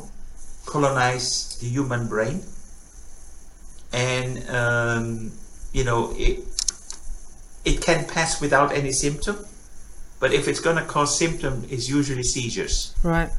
colonize 0.65 1.57
the 1.59 1.67
human 1.67 2.07
brain. 2.07 2.41
And, 3.91 4.49
um, 4.49 5.31
you 5.71 5.83
know, 5.83 6.13
it, 6.15 6.39
it 7.63 7.81
can 7.81 8.05
pass 8.05 8.41
without 8.41 8.73
any 8.73 8.91
symptom, 8.91 9.45
but 10.19 10.33
if 10.33 10.47
it's 10.47 10.59
going 10.59 10.77
to 10.77 10.85
cause 10.85 11.17
symptom, 11.17 11.65
it's 11.69 11.87
usually 11.87 12.23
seizures. 12.23 12.95
Right. 13.03 13.29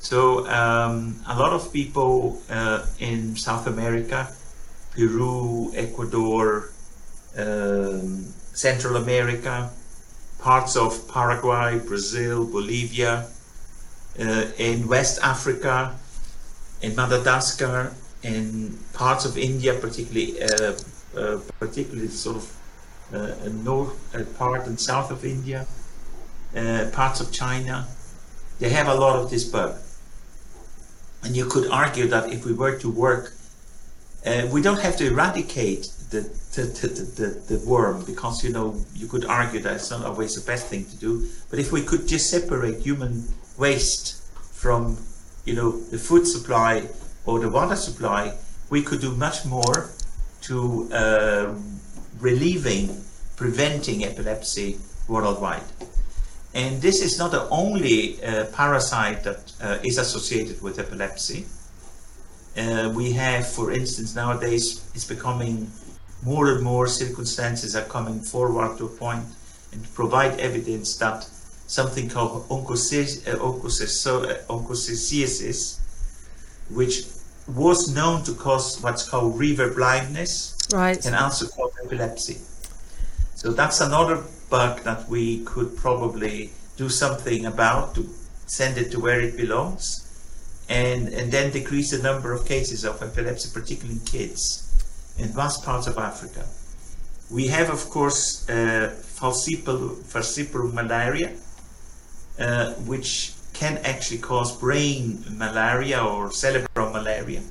So 0.00 0.48
um, 0.48 1.20
a 1.28 1.38
lot 1.38 1.52
of 1.52 1.72
people 1.72 2.42
uh, 2.50 2.84
in 2.98 3.36
South 3.36 3.68
America, 3.68 4.28
Peru, 4.90 5.72
Ecuador, 5.76 6.70
um, 7.38 8.24
Central 8.52 8.96
America, 8.96 9.70
parts 10.42 10.76
of 10.76 11.08
Paraguay, 11.08 11.78
Brazil, 11.78 12.44
Bolivia, 12.44 13.28
uh, 14.18 14.46
in 14.58 14.88
West 14.88 15.20
Africa, 15.22 15.96
in 16.82 16.96
Madagascar, 16.96 17.94
in 18.24 18.76
parts 18.92 19.24
of 19.24 19.38
India, 19.38 19.74
particularly, 19.74 20.42
uh, 20.42 20.74
uh, 21.16 21.38
particularly 21.60 22.08
sort 22.08 22.36
of 22.36 22.56
uh, 23.14 23.34
north 23.64 23.94
uh, 24.14 24.24
part 24.36 24.66
and 24.66 24.78
south 24.80 25.10
of 25.12 25.24
India, 25.24 25.64
uh, 26.56 26.86
parts 26.92 27.20
of 27.20 27.32
China, 27.32 27.86
they 28.58 28.68
have 28.68 28.88
a 28.88 28.94
lot 28.94 29.16
of 29.16 29.30
this 29.30 29.44
bug. 29.44 29.76
And 31.22 31.36
you 31.36 31.46
could 31.46 31.70
argue 31.70 32.08
that 32.08 32.32
if 32.32 32.44
we 32.44 32.52
were 32.52 32.76
to 32.78 32.90
work, 32.90 33.32
we 34.50 34.60
don't 34.60 34.80
have 34.80 34.96
to 34.96 35.06
eradicate 35.06 35.88
the, 36.12 36.20
the, 36.54 36.64
the, 37.16 37.56
the, 37.56 37.66
worm 37.66 38.04
because 38.04 38.44
you 38.44 38.52
know 38.52 38.76
you 38.94 39.06
could 39.06 39.24
argue 39.24 39.60
that 39.60 39.74
it's 39.76 39.90
not 39.90 40.04
always 40.04 40.34
the 40.34 40.46
best 40.46 40.66
thing 40.66 40.84
to 40.84 40.96
do. 40.96 41.26
But 41.50 41.58
if 41.58 41.72
we 41.72 41.82
could 41.82 42.06
just 42.06 42.30
separate 42.30 42.80
human 42.80 43.24
waste 43.56 44.22
from 44.52 44.98
you 45.44 45.54
know 45.54 45.70
the 45.90 45.98
food 45.98 46.26
supply 46.26 46.88
or 47.24 47.40
the 47.40 47.48
water 47.48 47.76
supply 47.76 48.34
we 48.70 48.82
could 48.82 49.00
do 49.00 49.14
much 49.14 49.44
more 49.44 49.90
to 50.42 50.88
uh, 50.92 51.54
relieving 52.20 53.02
preventing 53.36 54.04
epilepsy 54.04 54.78
worldwide. 55.08 55.64
And 56.54 56.82
this 56.82 57.02
is 57.02 57.18
not 57.18 57.30
the 57.30 57.48
only 57.48 58.22
uh, 58.22 58.46
parasite 58.52 59.24
that 59.24 59.52
uh, 59.60 59.78
is 59.82 59.96
associated 59.98 60.60
with 60.62 60.78
epilepsy. 60.78 61.46
Uh, 62.56 62.92
we 62.94 63.12
have 63.12 63.46
for 63.46 63.72
instance 63.72 64.14
nowadays 64.14 64.84
it's 64.94 65.06
becoming 65.06 65.70
more 66.22 66.52
and 66.52 66.62
more 66.62 66.86
circumstances 66.86 67.74
are 67.74 67.84
coming 67.84 68.20
forward 68.20 68.78
to 68.78 68.86
a 68.86 68.88
point 68.88 69.24
and 69.72 69.92
provide 69.94 70.38
evidence 70.38 70.96
that 70.96 71.24
something 71.66 72.08
called 72.08 72.48
onchocerciasis, 72.48 73.26
uh, 73.26 74.52
uh, 75.72 76.74
which 76.74 77.06
was 77.48 77.92
known 77.94 78.22
to 78.22 78.32
cause 78.34 78.80
what's 78.82 79.08
called 79.08 79.38
river 79.38 79.70
blindness, 79.74 80.56
right. 80.72 81.04
and 81.04 81.16
also 81.16 81.46
cause 81.48 81.72
epilepsy. 81.84 82.38
So 83.34 83.52
that's 83.52 83.80
another 83.80 84.22
bug 84.48 84.80
that 84.84 85.08
we 85.08 85.42
could 85.44 85.76
probably 85.76 86.52
do 86.76 86.88
something 86.88 87.46
about 87.46 87.94
to 87.96 88.08
send 88.46 88.78
it 88.78 88.92
to 88.92 89.00
where 89.00 89.20
it 89.20 89.36
belongs, 89.36 90.06
and 90.68 91.08
and 91.08 91.32
then 91.32 91.50
decrease 91.50 91.90
the 91.90 91.98
number 92.02 92.32
of 92.32 92.46
cases 92.46 92.84
of 92.84 93.02
epilepsy, 93.02 93.50
particularly 93.52 93.98
in 93.98 94.04
kids 94.04 94.71
in 95.18 95.28
vast 95.28 95.64
parts 95.64 95.86
of 95.86 95.98
Africa. 95.98 96.46
We 97.30 97.48
have, 97.48 97.70
of 97.70 97.88
course, 97.88 98.48
uh, 98.48 98.94
falciparum 99.18 100.72
malaria, 100.74 101.36
uh, 102.38 102.72
which 102.84 103.32
can 103.52 103.78
actually 103.84 104.18
cause 104.18 104.56
brain 104.56 105.24
malaria 105.30 106.02
or 106.02 106.30
cerebral 106.30 106.90
malaria. 106.92 107.42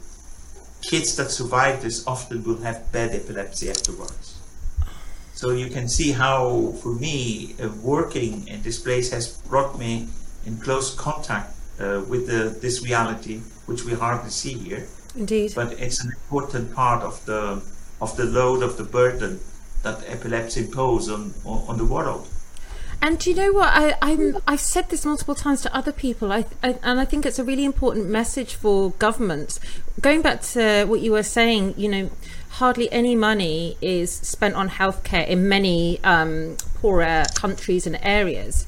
Kids 0.81 1.15
that 1.15 1.29
survive 1.31 1.81
this 1.81 2.05
often 2.07 2.43
will 2.43 2.61
have 2.61 2.91
bad 2.91 3.11
epilepsy 3.11 3.69
afterwards. 3.69 4.37
So 5.33 5.51
you 5.51 5.69
can 5.69 5.87
see 5.87 6.11
how, 6.11 6.73
for 6.81 6.93
me, 6.93 7.55
uh, 7.59 7.69
working 7.81 8.47
in 8.47 8.61
this 8.61 8.79
place 8.79 9.11
has 9.11 9.37
brought 9.49 9.79
me 9.79 10.07
in 10.45 10.57
close 10.57 10.93
contact 10.93 11.55
uh, 11.79 12.01
with 12.07 12.27
the, 12.27 12.55
this 12.61 12.83
reality, 12.83 13.39
which 13.65 13.83
we 13.83 13.93
hardly 13.93 14.29
see 14.29 14.53
here. 14.53 14.87
Indeed. 15.15 15.53
But 15.55 15.73
it's 15.73 16.03
an 16.03 16.11
important 16.11 16.73
part 16.73 17.03
of 17.03 17.25
the 17.25 17.61
of 18.01 18.17
the 18.17 18.25
load 18.25 18.63
of 18.63 18.77
the 18.77 18.83
burden 18.83 19.39
that 19.83 20.03
epilepsy 20.07 20.61
imposes 20.61 21.09
on, 21.09 21.33
on 21.45 21.77
the 21.77 21.85
world. 21.85 22.27
And 23.03 23.17
do 23.17 23.31
you 23.31 23.35
know 23.35 23.51
what? 23.51 23.69
I, 23.73 23.95
I'm, 24.01 24.37
I've 24.47 24.59
said 24.59 24.89
this 24.89 25.05
multiple 25.05 25.33
times 25.33 25.63
to 25.63 25.75
other 25.75 25.91
people, 25.91 26.31
I, 26.31 26.45
I, 26.61 26.77
and 26.83 26.99
I 26.99 27.05
think 27.05 27.25
it's 27.25 27.39
a 27.39 27.43
really 27.43 27.65
important 27.65 28.09
message 28.09 28.53
for 28.53 28.91
governments. 28.91 29.59
Going 29.99 30.21
back 30.21 30.41
to 30.53 30.85
what 30.85 31.01
you 31.01 31.11
were 31.11 31.23
saying, 31.23 31.73
you 31.77 31.89
know, 31.89 32.11
hardly 32.49 32.91
any 32.91 33.15
money 33.15 33.75
is 33.81 34.11
spent 34.11 34.53
on 34.53 34.69
healthcare 34.69 35.27
in 35.27 35.49
many 35.49 35.99
um, 36.03 36.57
poorer 36.75 37.23
countries 37.33 37.87
and 37.87 37.97
areas. 38.03 38.67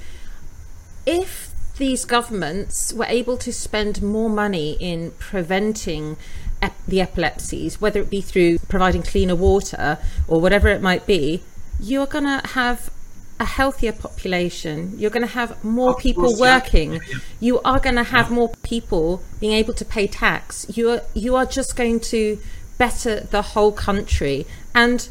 If 1.06 1.53
these 1.78 2.06
governments 2.06 2.94
were 2.94 3.06
able 3.06 3.38
to 3.38 3.52
spend 3.52 4.02
more 4.02 4.30
money 4.30 4.78
in 4.80 5.12
preventing 5.20 6.18
ep- 6.62 6.86
the 6.88 7.02
epilepsies, 7.02 7.82
whether 7.82 8.02
it 8.02 8.10
be 8.10 8.22
through 8.22 8.60
providing 8.60 9.04
cleaner 9.04 9.36
water 9.36 9.98
or 10.28 10.40
whatever 10.40 10.68
it 10.68 10.82
might 10.82 11.06
be, 11.06 11.44
you're 11.80 12.06
going 12.06 12.26
to 12.26 12.48
have 12.50 12.92
a 13.40 13.46
healthier 13.46 13.92
population. 13.92 14.94
You're 14.98 15.10
going 15.10 15.28
to 15.28 15.34
have 15.34 15.64
more 15.64 15.96
people 15.96 16.38
working. 16.40 16.94
Yeah. 16.94 17.00
You 17.40 17.62
are 17.62 17.80
going 17.80 17.96
to 17.96 18.04
have 18.04 18.30
more 18.30 18.50
people 18.62 19.24
being 19.40 19.54
able 19.54 19.74
to 19.74 19.86
pay 19.86 20.08
tax. 20.08 20.66
You 20.78 20.92
are 20.92 21.02
you 21.14 21.36
are 21.36 21.46
just 21.46 21.76
going 21.76 22.00
to 22.12 22.40
better 22.78 23.22
the 23.22 23.42
whole 23.42 23.72
country 23.72 24.46
and 24.74 25.10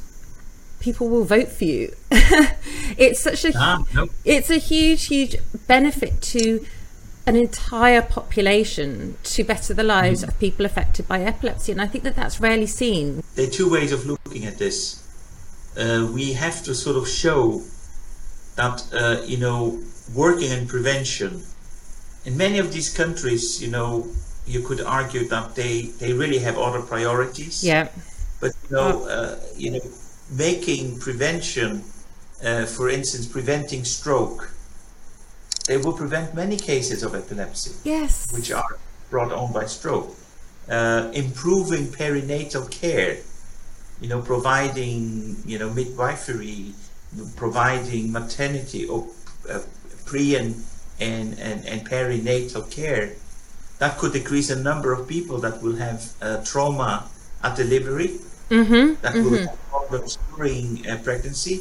people 0.83 1.09
will 1.09 1.25
vote 1.25 1.49
for 1.49 1.65
you. 1.65 1.95
it's 2.99 3.21
such 3.21 3.45
a 3.45 3.53
ah, 3.57 3.85
nope. 3.95 4.11
it's 4.25 4.51
a 4.51 4.59
huge 4.59 5.07
huge 5.07 5.37
benefit 5.67 6.21
to 6.21 6.67
an 7.27 7.37
entire 7.37 8.03
population 8.03 9.17
to 9.23 9.45
better 9.45 9.73
the 9.73 9.85
lives 9.85 10.25
mm. 10.25 10.29
of 10.29 10.39
people 10.41 10.67
affected 10.67 11.07
by 11.07 11.21
epilepsy 11.23 11.71
and 11.71 11.81
I 11.81 11.87
think 11.87 12.05
that 12.05 12.17
that's 12.17 12.41
rarely 12.41 12.67
seen. 12.67 13.23
There 13.37 13.47
are 13.47 13.51
two 13.51 13.71
ways 13.71 13.93
of 13.93 14.05
looking 14.07 14.45
at 14.45 14.59
this. 14.59 14.99
Uh, 15.79 16.11
we 16.13 16.33
have 16.33 16.63
to 16.65 16.75
sort 16.75 16.97
of 16.97 17.09
show 17.09 17.63
that 18.57 18.85
uh, 18.93 19.23
you 19.25 19.39
know 19.39 19.81
working 20.15 20.51
in 20.51 20.67
prevention 20.67 21.43
in 22.25 22.37
many 22.37 22.59
of 22.59 22.73
these 22.73 22.93
countries 22.93 23.63
you 23.63 23.71
know 23.71 24.07
you 24.47 24.61
could 24.61 24.81
argue 24.81 25.27
that 25.29 25.55
they 25.55 25.83
they 26.01 26.13
really 26.13 26.39
have 26.39 26.59
other 26.59 26.83
priorities 26.83 27.65
yeah 27.65 27.89
but 28.41 28.53
you 28.65 28.77
know 28.77 29.07
uh, 29.09 29.39
you 29.57 29.71
know 29.71 29.81
making 30.33 30.99
prevention, 30.99 31.85
uh, 32.45 32.67
for 32.67 32.89
instance, 32.89 33.27
preventing 33.27 33.85
stroke, 33.85 34.51
they 35.67 35.77
will 35.77 35.93
prevent 35.93 36.35
many 36.35 36.57
cases 36.57 37.03
of 37.03 37.15
epilepsy. 37.15 37.73
Yes. 37.85 38.33
Which 38.33 38.51
are 38.51 38.79
brought 39.11 39.33
on 39.33 39.53
by 39.53 39.67
stroke. 39.67 40.17
Uh, 40.69 41.11
improving 41.15 41.87
perinatal 41.87 42.71
care, 42.71 43.19
you 44.01 44.09
know, 44.09 44.23
providing, 44.23 45.37
you 45.45 45.59
know, 45.59 45.71
midwifery, 45.71 46.73
providing 47.37 48.11
maternity 48.11 48.87
or 48.87 49.07
uh, 49.51 49.61
pre 50.07 50.35
and, 50.37 50.65
and, 50.99 51.39
and, 51.39 51.65
and 51.67 51.89
perinatal 51.89 52.71
care, 52.71 53.15
that 53.79 53.99
could 53.99 54.13
decrease 54.13 54.49
the 54.49 54.57
number 54.57 54.93
of 54.93 55.09
people 55.09 55.39
that 55.39 55.61
will 55.63 55.77
have 55.77 56.13
uh, 56.23 56.43
trauma 56.45 57.09
at 57.43 57.57
delivery 57.57 58.19
mm-hmm, 58.53 59.01
that 59.03 59.15
mm-hmm. 59.15 59.31
will 59.31 59.47
have 59.49 59.69
problems 59.71 60.19
during 60.37 60.87
uh, 60.87 60.99
pregnancy, 61.03 61.61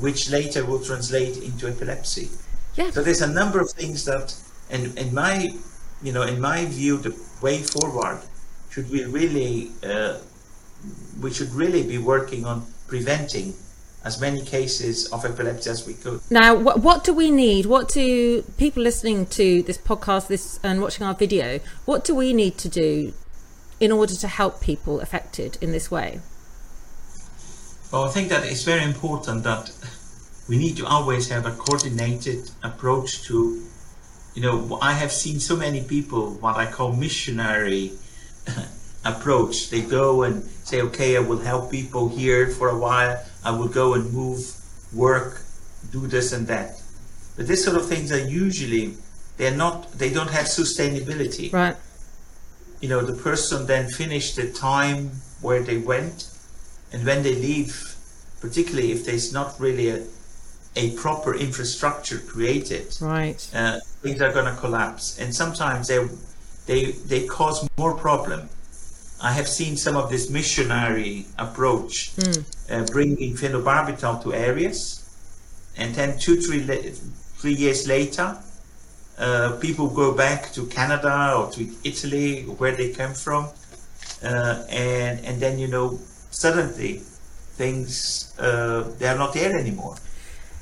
which 0.00 0.30
later 0.30 0.66
will 0.66 0.80
translate 0.80 1.36
into 1.38 1.68
epilepsy. 1.68 2.28
Yeah. 2.74 2.90
So 2.90 3.02
there's 3.02 3.22
a 3.22 3.32
number 3.32 3.60
of 3.60 3.70
things 3.70 4.04
that, 4.06 4.34
and 4.70 4.96
in 4.98 5.14
my, 5.14 5.54
you 6.02 6.12
know, 6.12 6.22
in 6.22 6.40
my 6.40 6.64
view, 6.66 6.98
the 6.98 7.14
way 7.40 7.62
forward 7.62 8.20
should 8.70 8.90
we 8.90 9.04
really, 9.04 9.70
uh, 9.84 10.18
we 11.20 11.30
should 11.32 11.50
really 11.50 11.82
be 11.86 11.98
working 11.98 12.44
on 12.44 12.66
preventing 12.88 13.54
as 14.04 14.20
many 14.20 14.42
cases 14.42 15.06
of 15.12 15.24
epilepsy 15.24 15.70
as 15.70 15.86
we 15.86 15.94
could. 15.94 16.20
Now, 16.30 16.56
what, 16.56 16.80
what 16.80 17.04
do 17.04 17.12
we 17.12 17.30
need? 17.30 17.66
What 17.66 17.88
do 17.88 18.42
people 18.56 18.82
listening 18.82 19.26
to 19.26 19.62
this 19.62 19.78
podcast, 19.78 20.26
this 20.26 20.58
and 20.62 20.80
watching 20.80 21.06
our 21.06 21.14
video, 21.14 21.60
what 21.84 22.04
do 22.04 22.14
we 22.14 22.32
need 22.32 22.58
to 22.58 22.68
do 22.68 23.12
in 23.78 23.92
order 23.92 24.14
to 24.14 24.28
help 24.28 24.60
people 24.60 25.00
affected 25.00 25.58
in 25.60 25.72
this 25.72 25.90
way? 25.90 26.20
Well, 27.92 28.04
I 28.04 28.08
think 28.08 28.30
that 28.30 28.46
it's 28.46 28.64
very 28.64 28.82
important 28.84 29.44
that 29.44 29.70
we 30.48 30.56
need 30.56 30.78
to 30.78 30.86
always 30.86 31.28
have 31.28 31.44
a 31.44 31.50
coordinated 31.50 32.50
approach 32.62 33.22
to, 33.24 33.62
you 34.34 34.40
know, 34.40 34.78
I 34.80 34.94
have 34.94 35.12
seen 35.12 35.38
so 35.40 35.56
many 35.56 35.82
people 35.84 36.30
what 36.40 36.56
I 36.56 36.64
call 36.64 36.92
missionary 36.92 37.92
approach. 39.04 39.68
They 39.68 39.82
go 39.82 40.22
and 40.22 40.42
say, 40.64 40.80
okay, 40.80 41.18
I 41.18 41.20
will 41.20 41.40
help 41.40 41.70
people 41.70 42.08
here 42.08 42.48
for 42.48 42.70
a 42.70 42.78
while. 42.78 43.22
I 43.44 43.50
will 43.50 43.68
go 43.68 43.92
and 43.92 44.10
move, 44.10 44.40
work, 44.94 45.42
do 45.90 46.06
this 46.06 46.32
and 46.32 46.46
that. 46.46 46.80
But 47.36 47.46
this 47.46 47.62
sort 47.62 47.76
of 47.76 47.86
things 47.86 48.10
are 48.10 48.26
usually 48.26 48.94
they're 49.36 49.56
not 49.56 49.92
they 49.92 50.10
don't 50.10 50.30
have 50.30 50.46
sustainability. 50.46 51.52
Right. 51.52 51.76
You 52.80 52.88
know, 52.88 53.02
the 53.02 53.20
person 53.22 53.66
then 53.66 53.90
finished 53.90 54.36
the 54.36 54.50
time 54.50 55.10
where 55.42 55.62
they 55.62 55.76
went, 55.76 56.31
and 56.92 57.04
when 57.06 57.22
they 57.22 57.34
leave, 57.34 57.96
particularly 58.40 58.92
if 58.92 59.04
there's 59.04 59.32
not 59.32 59.58
really 59.58 59.88
a, 59.88 60.04
a 60.76 60.90
proper 60.96 61.34
infrastructure 61.34 62.18
created, 62.18 62.96
right, 63.00 63.48
uh, 63.54 63.80
things 64.02 64.20
are 64.20 64.32
going 64.32 64.46
to 64.46 64.60
collapse, 64.60 65.18
and 65.18 65.34
sometimes 65.34 65.88
they 65.88 66.06
they 66.66 66.92
they 66.92 67.26
cause 67.26 67.68
more 67.78 67.96
problem. 67.96 68.48
I 69.22 69.32
have 69.32 69.46
seen 69.46 69.76
some 69.76 69.96
of 69.96 70.10
this 70.10 70.28
missionary 70.30 71.26
approach, 71.38 72.12
mm. 72.16 72.44
uh, 72.70 72.84
bringing 72.86 73.34
phenobarbital 73.34 74.22
to 74.24 74.34
areas, 74.34 75.08
and 75.76 75.94
then 75.94 76.18
two, 76.18 76.40
three, 76.40 76.60
three 77.38 77.54
years 77.54 77.86
later, 77.86 78.36
uh, 79.18 79.56
people 79.60 79.88
go 79.88 80.12
back 80.12 80.52
to 80.54 80.66
Canada 80.66 81.34
or 81.36 81.50
to 81.52 81.70
Italy, 81.84 82.42
where 82.42 82.74
they 82.74 82.90
came 82.90 83.14
from, 83.14 83.48
uh, 84.24 84.64
and 84.68 85.24
and 85.24 85.40
then 85.40 85.58
you 85.58 85.68
know 85.68 86.00
suddenly 86.32 87.02
things 87.54 88.34
uh, 88.38 88.90
they 88.98 89.06
are 89.06 89.16
not 89.16 89.34
there 89.34 89.56
anymore. 89.56 89.96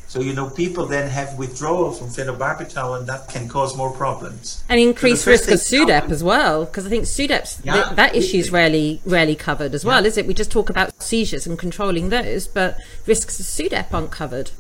So, 0.09 0.21
you 0.21 0.35
know, 0.35 0.51
people 0.51 0.87
then 0.87 1.09
have 1.09 1.39
withdrawal 1.39 1.93
from 1.93 2.09
phenobarbital 2.09 2.99
and 2.99 3.07
that 3.07 3.29
can 3.29 3.47
cause 3.49 3.77
more 3.77 3.93
problems. 3.93 4.65
And 4.69 4.81
increased 4.81 5.23
so 5.23 5.31
risk 5.31 5.49
of 5.49 5.61
SUDEP 5.61 6.11
as 6.11 6.25
well, 6.25 6.65
because 6.65 6.85
I 6.85 6.89
think 6.89 7.05
SUDEP's, 7.05 7.61
yeah, 7.63 7.75
th- 7.75 7.95
that 7.95 8.17
issue 8.17 8.39
is 8.39 8.51
rarely, 8.51 9.01
rarely 9.05 9.37
covered 9.37 9.73
as 9.73 9.85
well, 9.85 10.03
yeah. 10.03 10.09
is 10.09 10.19
it? 10.19 10.27
We 10.27 10.35
just 10.35 10.51
talk 10.51 10.69
about 10.69 11.01
seizures 11.01 11.47
and 11.47 11.57
controlling 11.57 12.09
those, 12.09 12.49
but 12.49 12.77
risks 13.07 13.39
of 13.39 13.47
SUDEP 13.47 13.95
aren't 13.95 14.11
covered. 14.11 14.51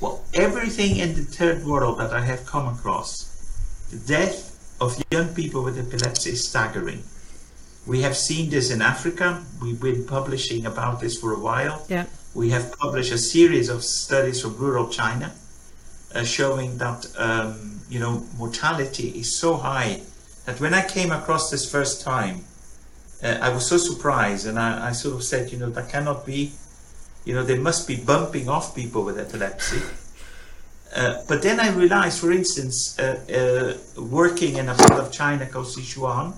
Well, 0.00 0.24
everything 0.34 0.96
in 0.96 1.14
the 1.14 1.22
third 1.22 1.64
world 1.64 2.00
that 2.00 2.12
I 2.12 2.24
have 2.24 2.44
come 2.44 2.66
across, 2.66 3.86
the 3.92 3.98
death 3.98 4.76
of 4.80 5.00
young 5.12 5.32
people 5.32 5.62
with 5.62 5.78
epilepsy 5.78 6.30
is 6.30 6.48
staggering. 6.48 7.04
We 7.86 8.02
have 8.02 8.16
seen 8.16 8.50
this 8.50 8.70
in 8.70 8.80
Africa. 8.80 9.44
We've 9.60 9.80
been 9.80 10.04
publishing 10.06 10.66
about 10.66 11.00
this 11.00 11.18
for 11.18 11.32
a 11.32 11.38
while. 11.38 11.84
Yeah 11.88 12.06
we 12.34 12.50
have 12.50 12.72
published 12.78 13.12
a 13.12 13.18
series 13.18 13.68
of 13.68 13.84
studies 13.84 14.40
from 14.40 14.56
rural 14.56 14.88
China 14.88 15.32
uh, 16.14 16.24
showing 16.24 16.78
that 16.78 17.06
um, 17.18 17.80
you 17.88 18.00
know 18.00 18.24
mortality 18.38 19.08
is 19.10 19.34
so 19.36 19.56
high 19.56 20.00
that 20.46 20.58
when 20.60 20.74
I 20.74 20.86
came 20.86 21.12
across 21.12 21.50
this 21.50 21.70
first 21.70 22.02
time, 22.02 22.44
uh, 23.22 23.38
I 23.40 23.50
was 23.50 23.68
so 23.68 23.76
surprised, 23.76 24.46
and 24.46 24.58
I, 24.58 24.88
I, 24.88 24.92
sort 24.92 25.14
of 25.14 25.22
said, 25.22 25.52
you 25.52 25.58
know, 25.58 25.70
that 25.70 25.88
cannot 25.88 26.26
be. 26.26 26.52
You 27.24 27.34
know, 27.36 27.44
they 27.44 27.56
must 27.56 27.86
be 27.86 27.94
bumping 27.94 28.48
off 28.48 28.74
people 28.74 29.04
with 29.04 29.18
epilepsy. 29.18 29.82
Uh, 30.94 31.22
but 31.26 31.40
then 31.40 31.58
I 31.58 31.70
realized, 31.70 32.20
for 32.20 32.30
instance, 32.30 32.98
uh, 32.98 33.18
uh, 33.32 34.02
working 34.02 34.58
in 34.58 34.68
a 34.68 34.74
part 34.74 35.00
of 35.00 35.10
China 35.10 35.46
called 35.46 35.64
Sichuan, 35.64 36.34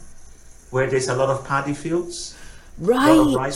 where 0.74 0.88
there's 0.90 1.06
a 1.08 1.14
lot 1.14 1.30
of 1.30 1.46
paddy 1.46 1.72
fields, 1.72 2.36
right? 2.78 3.54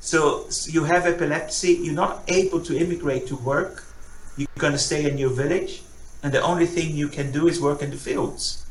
So, 0.00 0.46
you 0.74 0.82
have 0.84 1.06
epilepsy, 1.06 1.72
you're 1.84 1.94
not 1.94 2.24
able 2.26 2.60
to 2.68 2.76
immigrate 2.76 3.28
to 3.28 3.36
work, 3.36 3.84
you're 4.36 4.58
going 4.58 4.72
to 4.72 4.84
stay 4.90 5.08
in 5.08 5.18
your 5.18 5.30
village, 5.30 5.82
and 6.22 6.32
the 6.32 6.42
only 6.42 6.66
thing 6.66 6.96
you 6.96 7.06
can 7.06 7.30
do 7.30 7.46
is 7.46 7.60
work 7.60 7.80
in 7.80 7.90
the 7.90 7.96
fields. 7.96 8.64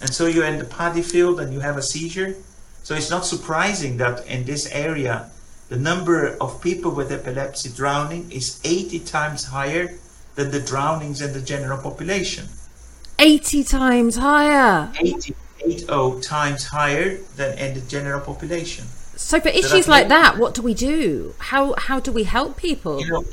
And 0.00 0.10
so 0.14 0.26
you're 0.26 0.44
in 0.44 0.58
the 0.58 0.64
paddy 0.64 1.02
field 1.02 1.40
and 1.40 1.52
you 1.52 1.60
have 1.60 1.76
a 1.76 1.82
seizure. 1.82 2.36
So 2.82 2.94
it's 2.94 3.10
not 3.10 3.24
surprising 3.24 3.96
that 3.98 4.26
in 4.26 4.44
this 4.44 4.70
area, 4.70 5.30
the 5.68 5.76
number 5.76 6.36
of 6.40 6.60
people 6.60 6.90
with 6.90 7.10
epilepsy 7.10 7.70
drowning 7.74 8.30
is 8.30 8.60
80 8.64 9.00
times 9.00 9.44
higher 9.44 9.98
than 10.34 10.50
the 10.50 10.60
drownings 10.60 11.22
in 11.22 11.32
the 11.32 11.40
general 11.40 11.78
population. 11.78 12.46
80 13.18 13.64
times 13.64 14.16
higher? 14.16 14.92
80, 15.00 15.34
80 15.64 16.20
times 16.20 16.64
higher 16.64 17.18
than 17.36 17.58
in 17.58 17.74
the 17.74 17.80
general 17.82 18.20
population. 18.20 18.84
So 19.16 19.40
for 19.40 19.48
issues 19.48 19.86
like 19.86 20.08
that, 20.08 20.38
what 20.38 20.54
do 20.54 20.62
we 20.62 20.74
do? 20.74 21.34
How 21.38 21.74
how 21.78 22.00
do 22.00 22.10
we 22.10 22.24
help 22.24 22.56
people? 22.56 23.00
You 23.00 23.10
know, 23.10 23.24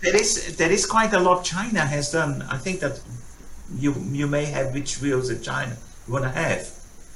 there 0.00 0.16
is 0.16 0.56
there 0.56 0.72
is 0.72 0.86
quite 0.86 1.12
a 1.12 1.20
lot 1.20 1.44
China 1.44 1.80
has 1.80 2.10
done. 2.10 2.42
I 2.50 2.56
think 2.56 2.80
that 2.80 3.00
you 3.76 3.94
you 4.10 4.26
may 4.26 4.46
have 4.46 4.72
which 4.72 5.00
wheels 5.00 5.28
that 5.28 5.42
China 5.42 5.76
you 6.06 6.12
want 6.12 6.24
to 6.24 6.30
have, 6.30 6.68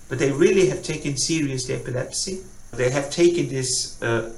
but 0.09 0.19
they 0.19 0.33
really 0.33 0.69
have 0.69 0.83
taken 0.83 1.17
seriously 1.17 1.75
epilepsy. 1.75 2.45
They 2.73 2.91
have 2.91 3.11
taken 3.11 3.49
this 3.49 4.01
uh, 4.03 4.33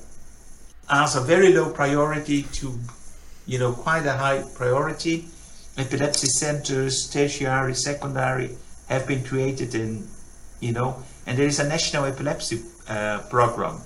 as 0.89 1.17
a 1.17 1.21
very 1.21 1.53
low 1.53 1.71
priority 1.71 2.45
to, 2.61 2.79
you 3.47 3.59
know, 3.59 3.73
quite 3.73 4.07
a 4.07 4.13
high 4.13 4.45
priority. 4.55 5.27
Epilepsy 5.77 6.27
centers, 6.27 7.09
tertiary, 7.11 7.75
secondary, 7.75 8.57
have 8.89 9.07
been 9.07 9.25
created 9.25 9.75
in, 9.75 10.07
you 10.63 10.73
know, 10.73 11.03
and 11.27 11.37
there 11.37 11.47
is 11.47 11.59
a 11.59 11.69
national 11.69 12.05
epilepsy 12.05 12.63
uh, 12.89 13.19
program. 13.29 13.81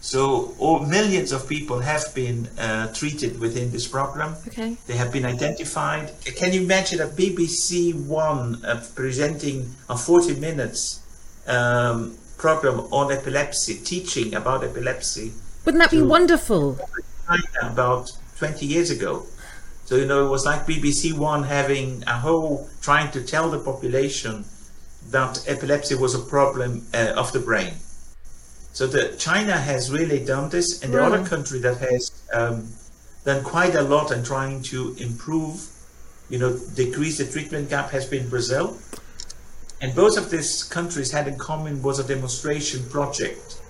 So 0.00 0.54
all, 0.58 0.80
millions 0.80 1.30
of 1.30 1.46
people 1.46 1.80
have 1.80 2.14
been 2.14 2.48
uh, 2.58 2.92
treated 2.94 3.38
within 3.38 3.70
this 3.70 3.86
program. 3.86 4.34
Okay. 4.46 4.78
They 4.86 4.96
have 4.96 5.12
been 5.12 5.26
identified. 5.26 6.12
Can 6.24 6.54
you 6.54 6.62
imagine 6.62 7.00
a 7.00 7.06
BBC 7.06 8.06
One 8.06 8.64
uh, 8.64 8.82
presenting 8.94 9.74
a 9.90 9.98
40 9.98 10.36
minutes 10.40 11.02
um, 11.46 12.16
program 12.38 12.80
on 12.92 13.12
epilepsy, 13.12 13.74
teaching 13.74 14.34
about 14.34 14.64
epilepsy? 14.64 15.32
Wouldn't 15.66 15.82
that 15.82 15.90
be 15.90 16.00
wonderful? 16.00 16.78
About 17.62 18.10
20 18.38 18.64
years 18.64 18.90
ago. 18.90 19.26
So, 19.84 19.96
you 19.96 20.06
know, 20.06 20.24
it 20.24 20.30
was 20.30 20.46
like 20.46 20.66
BBC 20.66 21.12
One 21.12 21.42
having 21.42 22.04
a 22.06 22.18
whole, 22.18 22.70
trying 22.80 23.10
to 23.10 23.22
tell 23.22 23.50
the 23.50 23.58
population 23.58 24.44
that 25.10 25.44
epilepsy 25.48 25.94
was 25.94 26.14
a 26.14 26.18
problem 26.18 26.86
uh, 26.94 27.12
of 27.16 27.32
the 27.32 27.40
brain. 27.40 27.74
So 28.72 28.86
the 28.86 29.16
China 29.18 29.52
has 29.52 29.90
really 29.90 30.24
done 30.24 30.48
this, 30.48 30.82
and 30.82 30.94
the 30.94 31.02
other 31.02 31.24
country 31.24 31.58
that 31.60 31.78
has 31.78 32.10
um, 32.32 32.68
done 33.24 33.42
quite 33.42 33.74
a 33.74 33.82
lot 33.82 34.12
in 34.12 34.22
trying 34.22 34.62
to 34.62 34.94
improve, 34.98 35.68
you 36.28 36.38
know, 36.38 36.56
decrease 36.74 37.18
the 37.18 37.26
treatment 37.26 37.68
gap 37.68 37.90
has 37.90 38.06
been 38.06 38.28
Brazil. 38.28 38.78
And 39.80 39.94
both 39.94 40.16
of 40.16 40.30
these 40.30 40.62
countries 40.62 41.10
had 41.10 41.26
in 41.26 41.38
common 41.38 41.82
was 41.82 41.98
a 41.98 42.04
demonstration 42.06 42.88
project 42.90 43.60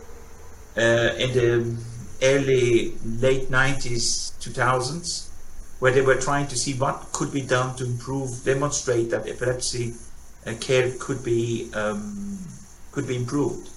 uh, 0.77 1.15
in 1.17 1.33
the 1.33 1.77
early 2.23 2.93
late 3.05 3.51
90s 3.51 4.37
2000s 4.41 5.29
where 5.79 5.91
they 5.91 6.03
were 6.03 6.17
trying 6.17 6.47
to 6.47 6.57
see 6.57 6.75
what 6.75 7.09
could 7.13 7.33
be 7.33 7.41
done 7.41 7.75
to 7.77 7.85
improve 7.87 8.45
demonstrate 8.45 9.09
that 9.11 9.27
epilepsy 9.27 9.95
care 10.61 10.93
could 10.99 11.23
be 11.23 11.71
um, 11.75 12.39
could 12.93 13.07
be 13.07 13.17
improved 13.17 13.69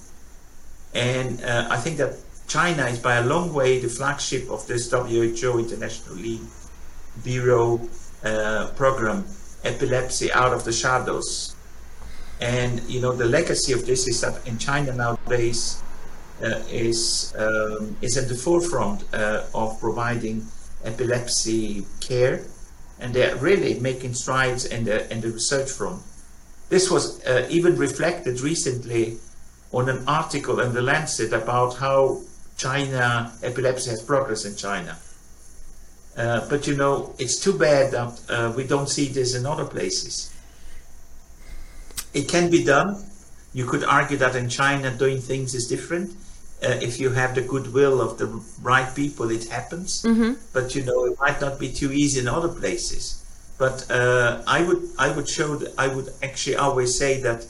and 0.93 1.43
uh, 1.43 1.67
I 1.69 1.78
think 1.78 1.97
that 1.97 2.15
China 2.47 2.86
is 2.86 2.99
by 2.99 3.15
a 3.15 3.26
long 3.26 3.54
way 3.54 3.80
the 3.80 3.89
flagship 3.89 4.49
of 4.49 4.67
this 4.67 4.91
WHO 4.91 5.60
International 5.60 6.15
League 6.15 6.47
Bureau 7.23 7.82
uh, 8.23 8.71
program, 8.76 9.26
Epilepsy 9.63 10.32
Out 10.32 10.54
of 10.54 10.63
the 10.63 10.71
Shadows. 10.73 11.56
And 12.41 12.82
you 12.84 13.02
know 13.02 13.13
the 13.13 13.26
legacy 13.26 13.73
of 13.73 13.86
this 13.86 14.08
is 14.08 14.21
that 14.21 14.45
in 14.47 14.58
China 14.58 14.93
nowadays 14.93 15.82
uh, 16.43 16.62
is 16.69 17.34
um, 17.38 17.95
is 18.02 18.17
at 18.17 18.28
the 18.28 18.36
forefront 18.36 19.04
uh, 19.13 19.45
of 19.56 19.80
providing 19.80 20.45
epilepsy 20.84 21.86
care, 22.02 22.43
and 22.99 23.13
they're 23.13 23.36
really 23.38 23.80
making 23.80 24.13
strides 24.13 24.65
in 24.65 24.84
the 24.84 25.12
in 25.12 25.21
the 25.21 25.30
research 25.30 25.71
front. 25.71 26.02
This 26.74 26.90
was 26.90 27.24
uh, 27.28 27.46
even 27.52 27.76
reflected 27.76 28.42
recently 28.42 29.20
on 29.72 29.90
an 29.90 30.04
article 30.08 30.60
in 30.60 30.74
the 30.74 30.82
Lancet 30.82 31.32
about 31.32 31.76
how 31.78 32.22
China 32.58 33.32
epilepsy 33.44 33.92
has 33.92 34.02
progressed 34.02 34.48
in 34.48 34.56
China. 34.56 34.98
Uh, 36.18 36.50
but 36.50 36.66
you 36.66 36.76
know, 36.76 37.14
it's 37.20 37.40
too 37.40 37.56
bad 37.56 37.92
that 37.92 38.20
uh, 38.28 38.52
we 38.58 38.64
don't 38.64 38.90
see 38.90 39.08
this 39.08 39.36
in 39.36 39.46
other 39.46 39.66
places. 39.66 40.34
It 42.12 42.28
can 42.28 42.50
be 42.50 42.64
done. 42.64 43.06
You 43.54 43.68
could 43.68 43.84
argue 43.84 44.18
that 44.18 44.36
in 44.36 44.50
China 44.50 44.90
doing 44.90 45.22
things 45.22 45.54
is 45.54 45.68
different. 45.68 46.10
uh, 46.64 46.80
if 46.82 47.00
you 47.00 47.10
have 47.12 47.36
the 47.36 47.42
goodwill 47.42 48.02
of 48.02 48.18
the 48.18 48.28
right 48.62 48.96
people, 48.96 49.30
it 49.30 49.48
happens. 49.50 50.02
Mm-hmm. 50.04 50.34
But 50.54 50.76
you 50.76 50.84
know, 50.84 51.06
it 51.06 51.20
might 51.20 51.42
not 51.42 51.60
be 51.60 51.72
too 51.72 51.92
easy 51.92 52.20
in 52.22 52.28
other 52.28 52.48
places. 52.48 53.23
But 53.58 53.89
uh, 53.89 54.42
I 54.48 54.63
would, 54.63 54.82
I 54.98 55.12
would 55.16 55.30
show, 55.30 55.56
that 55.56 55.74
I 55.78 55.88
would 55.88 56.10
actually 56.22 56.56
always 56.56 56.98
say 56.98 57.22
that 57.22 57.46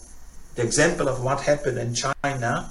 the 0.56 0.63
example 0.63 1.08
of 1.08 1.24
what 1.24 1.42
happened 1.42 1.78
in 1.78 1.96
China, 1.96 2.70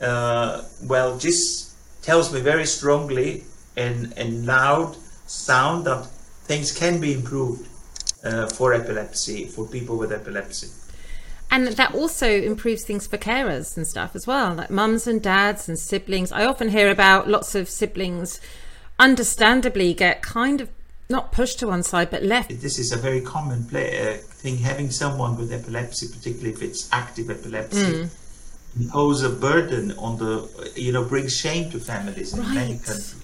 uh, 0.00 0.62
well, 0.84 1.18
just 1.18 1.68
tells 2.02 2.32
me 2.32 2.40
very 2.40 2.66
strongly 2.66 3.44
in 3.76 4.12
in 4.16 4.46
loud 4.46 4.96
sound 5.26 5.84
that 5.84 6.06
things 6.44 6.72
can 6.72 7.00
be 7.00 7.12
improved 7.12 7.68
uh, 8.24 8.46
for 8.46 8.72
epilepsy 8.72 9.46
for 9.46 9.66
people 9.66 9.96
with 9.96 10.12
epilepsy. 10.12 10.68
And 11.50 11.68
that 11.68 11.94
also 11.94 12.28
improves 12.28 12.84
things 12.84 13.06
for 13.06 13.16
carers 13.16 13.76
and 13.76 13.86
stuff 13.86 14.14
as 14.14 14.26
well, 14.26 14.54
like 14.54 14.70
mums 14.70 15.06
and 15.06 15.22
dads 15.22 15.68
and 15.68 15.78
siblings. 15.78 16.30
I 16.30 16.44
often 16.44 16.68
hear 16.68 16.90
about 16.90 17.28
lots 17.28 17.54
of 17.54 17.68
siblings, 17.68 18.38
understandably, 18.98 19.94
get 19.94 20.20
kind 20.20 20.60
of 20.60 20.68
not 21.10 21.32
pushed 21.32 21.58
to 21.60 21.66
one 21.68 21.82
side 21.82 22.10
but 22.10 22.22
left. 22.22 22.48
This 22.60 22.78
is 22.78 22.92
a 22.92 22.96
very 22.96 23.20
common 23.20 23.64
play, 23.64 23.98
uh, 23.98 24.16
thing. 24.18 24.58
Having 24.58 24.90
someone 24.90 25.36
with 25.38 25.52
epilepsy, 25.52 26.08
particularly 26.08 26.50
if 26.54 26.62
it's 26.62 26.88
active 26.92 27.30
epilepsy, 27.30 28.08
impose 28.78 29.22
a 29.22 29.30
burden 29.30 29.92
on 29.92 30.18
the, 30.18 30.72
you 30.76 30.92
know, 30.92 31.04
brings 31.04 31.34
shame 31.36 31.70
to 31.70 31.78
families 31.78 32.34
in 32.34 32.40
many 32.54 32.72
Right. 32.74 32.84
countries. 32.84 33.14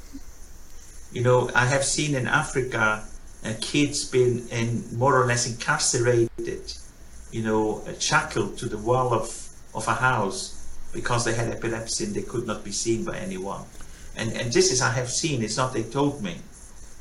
You 1.12 1.22
know, 1.22 1.50
I 1.54 1.66
have 1.66 1.84
seen 1.84 2.14
in 2.14 2.26
Africa 2.26 3.04
uh, 3.44 3.52
kids 3.60 4.04
being 4.06 4.48
in 4.48 4.84
more 4.96 5.20
or 5.20 5.26
less 5.26 5.46
incarcerated, 5.46 6.72
you 7.30 7.42
know, 7.42 7.84
shackled 7.98 8.56
to 8.58 8.66
the 8.66 8.78
wall 8.78 9.12
of, 9.12 9.48
of 9.74 9.86
a 9.86 9.94
house 9.94 10.60
because 10.92 11.24
they 11.24 11.34
had 11.34 11.48
epilepsy 11.48 12.04
and 12.06 12.14
they 12.14 12.22
could 12.22 12.46
not 12.46 12.64
be 12.64 12.72
seen 12.72 13.04
by 13.04 13.16
anyone. 13.18 13.62
And, 14.16 14.32
and 14.32 14.52
this 14.52 14.72
is 14.72 14.80
I 14.80 14.90
have 14.92 15.10
seen, 15.10 15.42
it's 15.42 15.56
not 15.56 15.72
they 15.74 15.82
told 15.82 16.22
me. 16.22 16.36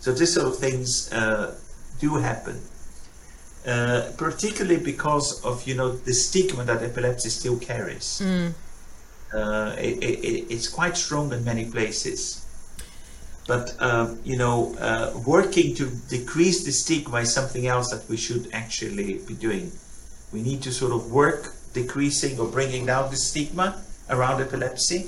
So 0.03 0.11
this 0.11 0.33
sort 0.33 0.47
of 0.47 0.57
things 0.57 1.09
uh, 1.13 1.55
do 2.01 2.15
happen. 2.15 2.59
Uh, 3.65 4.11
particularly 4.17 4.83
because 4.83 5.41
of 5.45 5.65
you 5.65 5.75
know 5.75 5.93
the 5.93 6.13
stigma 6.13 6.65
that 6.65 6.83
epilepsy 6.83 7.29
still 7.29 7.57
carries. 7.57 8.19
Uh, 9.33 9.73
it, 9.77 10.03
it, 10.03 10.53
it's 10.53 10.67
quite 10.67 10.97
strong 10.97 11.31
in 11.31 11.45
many 11.45 11.63
places. 11.63 12.45
But 13.47 13.75
um, 13.79 14.19
you 14.25 14.37
know, 14.37 14.75
uh, 14.77 15.17
working 15.25 15.73
to 15.75 15.89
decrease 16.09 16.65
the 16.65 16.73
stigma 16.73 17.19
is 17.19 17.33
something 17.33 17.65
else 17.65 17.89
that 17.91 18.03
we 18.09 18.17
should 18.17 18.49
actually 18.51 19.19
be 19.25 19.35
doing. 19.35 19.71
We 20.33 20.41
need 20.41 20.61
to 20.63 20.73
sort 20.73 20.91
of 20.91 21.13
work 21.13 21.53
decreasing 21.71 22.37
or 22.41 22.47
bringing 22.47 22.85
down 22.87 23.09
the 23.09 23.15
stigma 23.15 23.81
around 24.09 24.41
epilepsy, 24.41 25.07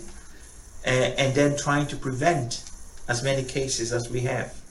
uh, 0.88 1.22
and 1.22 1.36
then 1.36 1.58
trying 1.58 1.88
to 1.88 1.98
prevent 1.98 2.64
as 3.10 3.22
many 3.22 3.44
cases 3.44 3.92
as 3.92 4.10
we 4.10 4.22
have. 4.22 4.65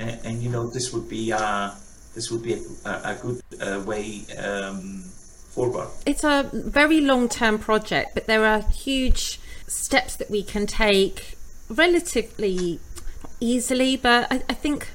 And, 0.00 0.18
and 0.24 0.42
you 0.42 0.48
know, 0.48 0.66
this 0.66 0.92
would 0.92 1.08
be 1.08 1.32
uh, 1.32 1.70
this 2.14 2.30
would 2.30 2.42
be 2.42 2.54
a, 2.84 2.90
a 2.90 3.18
good 3.22 3.40
uh, 3.60 3.82
way 3.86 4.22
um, 4.42 5.02
forward. 5.50 5.88
It's 6.06 6.24
a 6.24 6.50
very 6.52 7.00
long 7.00 7.28
term 7.28 7.58
project, 7.58 8.14
but 8.14 8.26
there 8.26 8.44
are 8.44 8.62
huge 8.62 9.40
steps 9.66 10.16
that 10.16 10.30
we 10.30 10.42
can 10.42 10.66
take 10.66 11.36
relatively 11.68 12.80
easily. 13.40 13.96
But 13.96 14.26
I, 14.32 14.42
I 14.48 14.54
think, 14.54 14.88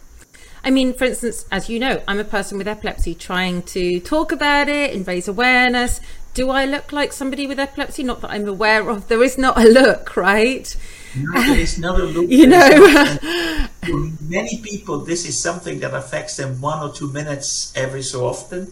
I 0.63 0.71
mean, 0.71 0.93
for 0.93 1.05
instance, 1.05 1.45
as 1.51 1.69
you 1.69 1.79
know, 1.79 2.01
I'm 2.07 2.19
a 2.19 2.25
person 2.25 2.57
with 2.57 2.67
epilepsy 2.67 3.15
trying 3.15 3.61
to 3.63 3.99
talk 3.99 4.31
about 4.31 4.67
it 4.67 4.93
and 4.93 5.07
raise 5.07 5.27
awareness. 5.27 6.01
Do 6.33 6.49
I 6.49 6.65
look 6.65 6.91
like 6.91 7.13
somebody 7.13 7.47
with 7.47 7.59
epilepsy? 7.59 8.03
Not 8.03 8.21
that 8.21 8.31
I'm 8.31 8.47
aware 8.47 8.89
of. 8.89 9.07
There 9.07 9.23
is 9.23 9.37
not 9.37 9.57
a 9.57 9.67
look, 9.69 10.17
right? 10.17 10.75
There 11.15 11.59
is 11.59 11.77
not 11.79 11.99
a 11.99 12.03
look. 12.03 12.29
You 12.39 12.47
know. 12.47 12.59
not- 12.69 13.23
and 13.23 13.69
for 13.85 14.23
many 14.23 14.61
people, 14.61 14.99
this 14.99 15.25
is 15.27 15.41
something 15.41 15.79
that 15.79 15.93
affects 15.93 16.37
them 16.37 16.59
one 16.61 16.79
or 16.87 16.91
two 16.93 17.11
minutes 17.11 17.71
every 17.75 18.03
so 18.03 18.25
often. 18.25 18.71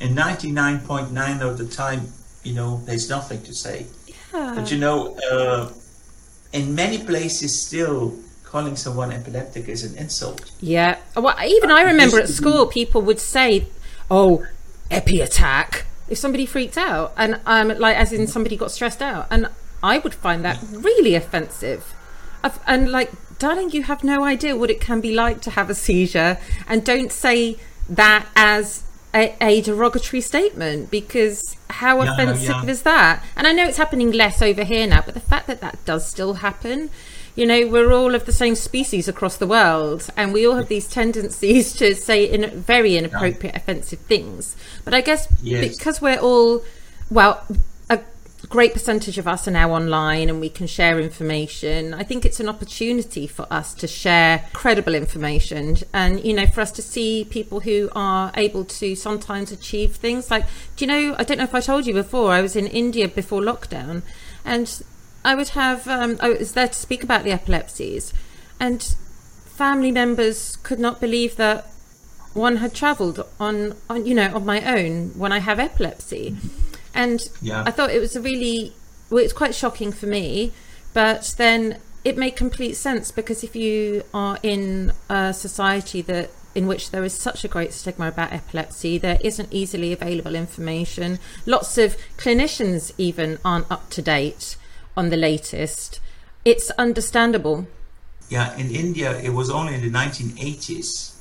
And 0.00 0.16
99.9 0.18 1.40
of 1.40 1.58
the 1.58 1.66
time, 1.66 2.08
you 2.42 2.54
know, 2.54 2.82
there's 2.84 3.08
nothing 3.08 3.42
to 3.42 3.54
say. 3.54 3.86
Yeah. 4.32 4.52
But 4.56 4.70
you 4.72 4.78
know, 4.78 5.16
uh, 5.30 5.70
in 6.52 6.74
many 6.74 6.98
places, 6.98 7.64
still 7.66 8.18
calling 8.44 8.76
someone 8.76 9.12
epileptic 9.12 9.68
is 9.68 9.84
an 9.84 9.96
insult. 9.96 10.50
Yeah. 10.60 10.98
Well, 11.16 11.36
even 11.46 11.70
I 11.70 11.82
remember 11.82 12.18
at 12.20 12.28
school, 12.28 12.66
people 12.66 13.02
would 13.02 13.20
say, 13.20 13.66
"Oh, 14.10 14.44
epi 14.90 15.20
attack," 15.20 15.86
if 16.08 16.18
somebody 16.18 16.46
freaked 16.46 16.76
out, 16.76 17.12
and 17.16 17.40
um, 17.46 17.68
like 17.78 17.96
as 17.96 18.12
in 18.12 18.26
somebody 18.26 18.56
got 18.56 18.70
stressed 18.72 19.02
out, 19.02 19.26
and 19.30 19.48
I 19.92 19.98
would 19.98 20.14
find 20.14 20.40
that 20.44 20.58
really 20.88 21.14
offensive. 21.14 21.82
I've- 22.42 22.58
And 22.66 22.90
like, 22.98 23.10
darling, 23.38 23.70
you 23.76 23.82
have 23.90 24.02
no 24.02 24.24
idea 24.24 24.56
what 24.56 24.70
it 24.74 24.80
can 24.88 25.00
be 25.00 25.12
like 25.24 25.38
to 25.42 25.50
have 25.58 25.68
a 25.70 25.74
seizure, 25.74 26.38
and 26.68 26.84
don't 26.84 27.12
say 27.12 27.38
that 27.88 28.26
as 28.34 28.82
a, 29.22 29.24
a 29.40 29.60
derogatory 29.60 30.20
statement 30.20 30.90
because 30.90 31.38
how 31.80 31.94
Yeah, 32.02 32.12
offensive 32.12 32.60
yeah. 32.64 32.70
is 32.74 32.82
that? 32.82 33.22
And 33.36 33.46
I 33.46 33.52
know 33.52 33.64
it's 33.68 33.76
happening 33.84 34.10
less 34.10 34.40
over 34.42 34.64
here 34.64 34.86
now, 34.86 35.02
but 35.06 35.14
the 35.14 35.20
fact 35.32 35.46
that 35.48 35.60
that 35.60 35.76
does 35.84 36.02
still 36.14 36.34
happen, 36.46 36.90
you 37.36 37.46
know, 37.46 37.60
we're 37.74 37.92
all 37.92 38.14
of 38.14 38.24
the 38.26 38.32
same 38.32 38.54
species 38.56 39.06
across 39.08 39.36
the 39.36 39.46
world, 39.46 40.00
and 40.16 40.32
we 40.32 40.46
all 40.46 40.56
have 40.56 40.68
these 40.68 40.88
tendencies 40.88 41.72
to 41.80 41.94
say 41.94 42.24
in 42.24 42.40
very 42.74 42.96
inappropriate, 42.96 43.54
offensive 43.54 44.00
things. 44.00 44.56
But 44.84 44.94
I 44.94 45.00
guess 45.08 45.28
Yes. 45.42 45.76
because 45.76 46.00
we're 46.00 46.18
all, 46.30 46.62
well, 47.10 47.44
great 48.54 48.72
percentage 48.72 49.18
of 49.18 49.26
us 49.26 49.48
are 49.48 49.50
now 49.50 49.72
online 49.72 50.28
and 50.28 50.40
we 50.40 50.48
can 50.48 50.68
share 50.68 51.00
information. 51.00 51.92
I 51.92 52.04
think 52.04 52.24
it's 52.24 52.38
an 52.38 52.48
opportunity 52.48 53.26
for 53.26 53.52
us 53.52 53.74
to 53.74 53.88
share 53.88 54.48
credible 54.52 54.94
information 54.94 55.78
and, 55.92 56.24
you 56.24 56.32
know, 56.32 56.46
for 56.46 56.60
us 56.60 56.70
to 56.78 56.80
see 56.80 57.26
people 57.28 57.58
who 57.58 57.90
are 57.96 58.30
able 58.36 58.64
to 58.66 58.94
sometimes 58.94 59.50
achieve 59.50 59.96
things. 59.96 60.30
Like, 60.30 60.44
do 60.76 60.84
you 60.84 60.86
know, 60.86 61.16
I 61.18 61.24
don't 61.24 61.38
know 61.38 61.42
if 61.42 61.52
I 61.56 61.58
told 61.58 61.84
you 61.84 61.94
before, 61.94 62.30
I 62.30 62.42
was 62.42 62.54
in 62.54 62.68
India 62.68 63.08
before 63.08 63.40
lockdown 63.40 64.02
and 64.44 64.84
I 65.24 65.34
would 65.34 65.48
have, 65.48 65.88
um, 65.88 66.16
I 66.20 66.28
was 66.28 66.52
there 66.52 66.68
to 66.68 66.74
speak 66.74 67.02
about 67.02 67.24
the 67.24 67.32
epilepsies 67.32 68.14
and 68.60 68.80
family 69.46 69.90
members 69.90 70.58
could 70.62 70.78
not 70.78 71.00
believe 71.00 71.34
that 71.34 71.66
one 72.34 72.58
had 72.58 72.72
travelled 72.72 73.26
on, 73.40 73.74
on, 73.90 74.06
you 74.06 74.14
know, 74.14 74.32
on 74.32 74.46
my 74.46 74.62
own 74.78 75.08
when 75.18 75.32
I 75.32 75.40
have 75.40 75.58
epilepsy. 75.58 76.36
And 76.94 77.28
Yeah. 77.42 77.64
I 77.66 77.70
thought 77.70 77.90
it 77.90 78.00
was 78.00 78.16
a 78.16 78.20
really, 78.20 78.72
well, 79.10 79.22
it's 79.22 79.32
quite 79.32 79.54
shocking 79.54 79.92
for 79.92 80.06
me, 80.06 80.52
but 80.92 81.34
then 81.36 81.78
it 82.04 82.16
made 82.16 82.36
complete 82.36 82.74
sense 82.74 83.10
because 83.10 83.42
if 83.42 83.56
you 83.56 84.04
are 84.12 84.38
in 84.42 84.92
a 85.08 85.32
society 85.32 86.02
that 86.02 86.30
in 86.54 86.66
which 86.66 86.90
there 86.90 87.02
is 87.02 87.12
such 87.12 87.44
a 87.44 87.48
great 87.48 87.72
stigma 87.72 88.08
about 88.08 88.32
epilepsy, 88.32 88.96
there 88.98 89.18
isn't 89.22 89.52
easily 89.52 89.92
available 89.92 90.34
information. 90.34 91.18
Lots 91.46 91.78
of 91.78 91.96
clinicians 92.16 92.92
even 92.96 93.38
aren't 93.44 93.70
up 93.70 93.90
to 93.90 94.02
date 94.02 94.56
on 94.96 95.10
the 95.10 95.16
latest. 95.16 95.98
It's 96.44 96.70
understandable. 96.72 97.66
Yeah, 98.28 98.56
in 98.56 98.70
India, 98.70 99.18
it 99.20 99.30
was 99.30 99.50
only 99.50 99.74
in 99.74 99.80
the 99.80 99.90
1980s 99.90 101.10
uh, 101.10 101.13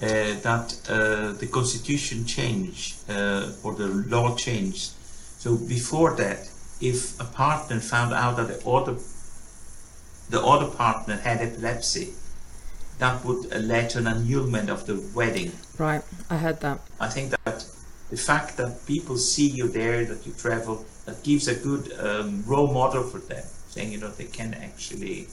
that 0.00 0.78
uh, 0.88 1.32
the 1.32 1.46
constitution 1.46 2.24
changed 2.26 2.96
uh, 3.08 3.52
or 3.62 3.74
the 3.74 3.88
law 4.08 4.36
changed. 4.36 4.92
So 5.38 5.56
before 5.56 6.14
that, 6.16 6.48
if 6.80 7.18
a 7.20 7.24
partner 7.24 7.80
found 7.80 8.12
out 8.12 8.36
that 8.36 8.48
the 8.48 8.68
other 8.68 8.96
the 10.28 10.42
other 10.42 10.66
partner 10.66 11.16
had 11.16 11.40
epilepsy, 11.40 12.12
that 12.98 13.24
would 13.24 13.52
uh, 13.52 13.58
lead 13.58 13.90
to 13.90 13.98
an 13.98 14.06
annulment 14.06 14.70
of 14.70 14.86
the 14.86 14.96
wedding. 15.14 15.52
Right, 15.78 16.02
I 16.28 16.36
heard 16.36 16.60
that. 16.60 16.80
I 16.98 17.08
think 17.08 17.30
that 17.44 17.64
the 18.10 18.16
fact 18.16 18.56
that 18.56 18.86
people 18.86 19.18
see 19.18 19.48
you 19.48 19.68
there, 19.68 20.04
that 20.04 20.26
you 20.26 20.32
travel, 20.32 20.84
that 21.04 21.22
gives 21.22 21.48
a 21.48 21.54
good 21.54 21.92
um, 22.00 22.42
role 22.46 22.72
model 22.72 23.02
for 23.02 23.18
them, 23.18 23.44
saying 23.68 23.92
you 23.92 23.98
know 23.98 24.10
they 24.10 24.24
can 24.24 24.54
actually, 24.54 25.28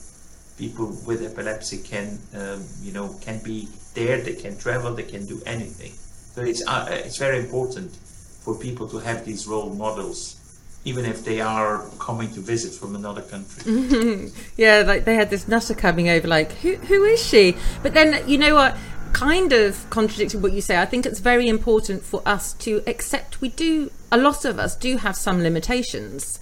people 0.58 0.96
with 1.06 1.24
epilepsy 1.24 1.80
can 1.80 2.20
um, 2.36 2.64
you 2.82 2.92
know 2.92 3.16
can 3.22 3.40
be 3.44 3.68
there, 3.94 4.22
they 4.22 4.34
can 4.34 4.58
travel, 4.58 4.94
they 4.94 5.04
can 5.04 5.26
do 5.26 5.42
anything. 5.46 5.92
So 6.36 6.42
it's 6.42 6.66
uh, 6.68 6.88
it's 6.90 7.18
very 7.18 7.40
important 7.40 7.92
for 8.44 8.56
people 8.56 8.88
to 8.90 8.98
have 8.98 9.26
these 9.26 9.48
role 9.48 9.70
models, 9.70 10.36
even 10.84 11.06
if 11.06 11.24
they 11.24 11.40
are 11.42 11.86
coming 12.00 12.32
to 12.34 12.42
visit 12.42 12.74
from 12.74 12.96
another 12.96 13.22
country. 13.22 14.32
Yeah, 14.58 14.84
like 14.86 15.06
they 15.06 15.16
had 15.16 15.30
this 15.30 15.48
nutter 15.48 15.74
coming 15.74 16.10
over, 16.10 16.28
like, 16.28 16.52
who 16.54 16.76
who 16.76 17.04
is 17.06 17.24
she? 17.24 17.56
But 17.82 17.94
then 17.94 18.28
you 18.28 18.38
know 18.38 18.56
what? 18.56 18.78
Kind 19.14 19.54
of 19.54 19.88
contradicting 19.92 20.42
what 20.42 20.54
you 20.54 20.62
say. 20.62 20.82
I 20.82 20.86
think 20.86 21.06
it's 21.06 21.20
very 21.20 21.48
important 21.48 22.04
for 22.04 22.22
us 22.26 22.54
to 22.66 22.82
accept 22.88 23.42
we 23.42 23.50
do. 23.50 23.92
A 24.12 24.18
lot 24.18 24.44
of 24.44 24.60
us 24.60 24.76
do 24.76 24.98
have 24.98 25.16
some 25.16 25.42
limitations, 25.42 26.40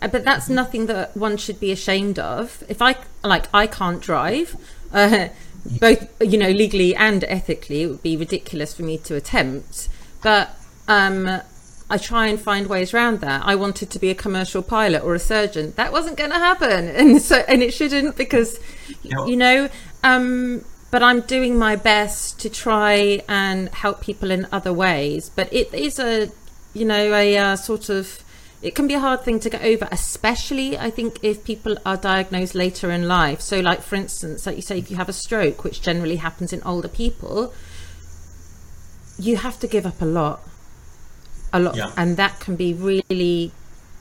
but 0.00 0.24
that's 0.24 0.48
nothing 0.48 0.86
that 0.86 1.16
one 1.16 1.36
should 1.36 1.60
be 1.60 1.72
ashamed 1.72 2.18
of. 2.18 2.62
If 2.68 2.80
I 2.82 2.96
like, 3.22 3.46
I 3.52 3.66
can't 3.66 4.00
drive. 4.00 4.56
Uh, 4.92 5.28
both 5.80 6.08
you 6.22 6.38
know 6.38 6.48
legally 6.50 6.94
and 6.94 7.24
ethically 7.24 7.82
it 7.82 7.88
would 7.88 8.02
be 8.02 8.16
ridiculous 8.16 8.72
for 8.72 8.84
me 8.84 8.96
to 8.96 9.16
attempt 9.16 9.88
but 10.22 10.56
um 10.86 11.42
I 11.90 11.96
try 11.96 12.26
and 12.26 12.38
find 12.40 12.66
ways 12.66 12.92
around 12.92 13.20
that. 13.20 13.42
I 13.44 13.54
wanted 13.54 13.90
to 13.90 13.98
be 13.98 14.10
a 14.10 14.14
commercial 14.14 14.62
pilot 14.62 15.02
or 15.02 15.14
a 15.14 15.18
surgeon. 15.18 15.72
That 15.76 15.90
wasn't 15.90 16.18
going 16.18 16.30
to 16.30 16.36
happen, 16.38 16.86
and 17.00 17.22
so 17.22 17.36
and 17.48 17.62
it 17.62 17.72
shouldn't 17.72 18.16
because 18.16 18.60
No. 19.04 19.26
you 19.26 19.36
know. 19.36 19.68
Um, 20.04 20.64
but 20.90 21.02
I'm 21.02 21.20
doing 21.22 21.58
my 21.58 21.76
best 21.76 22.40
to 22.40 22.50
try 22.50 23.22
and 23.28 23.68
help 23.70 24.00
people 24.00 24.30
in 24.30 24.46
other 24.52 24.72
ways. 24.72 25.30
But 25.34 25.52
it 25.52 25.72
is 25.74 25.98
a, 25.98 26.30
you 26.74 26.84
know, 26.84 27.14
a 27.14 27.36
uh, 27.36 27.56
sort 27.56 27.88
of. 27.88 28.22
It 28.60 28.74
can 28.74 28.88
be 28.88 28.94
a 28.94 28.98
hard 29.00 29.22
thing 29.22 29.38
to 29.40 29.50
get 29.50 29.62
over, 29.62 29.86
especially 29.92 30.76
I 30.76 30.90
think 30.90 31.20
if 31.22 31.44
people 31.44 31.76
are 31.86 31.96
diagnosed 31.96 32.54
later 32.56 32.90
in 32.90 33.06
life. 33.06 33.40
So, 33.40 33.60
like 33.60 33.82
for 33.82 33.94
instance, 33.94 34.46
like 34.46 34.56
you 34.56 34.62
say, 34.62 34.78
if 34.78 34.90
you 34.90 34.96
have 34.96 35.08
a 35.08 35.12
stroke, 35.12 35.62
which 35.62 35.80
generally 35.80 36.16
happens 36.16 36.52
in 36.52 36.60
older 36.64 36.88
people, 36.88 37.52
you 39.18 39.36
have 39.36 39.58
to 39.60 39.66
give 39.66 39.86
up 39.86 40.00
a 40.00 40.04
lot. 40.04 40.40
A 41.52 41.58
lot. 41.60 41.76
Yeah. 41.76 41.92
and 41.96 42.16
that 42.18 42.40
can 42.40 42.56
be 42.56 42.74
really 42.74 43.52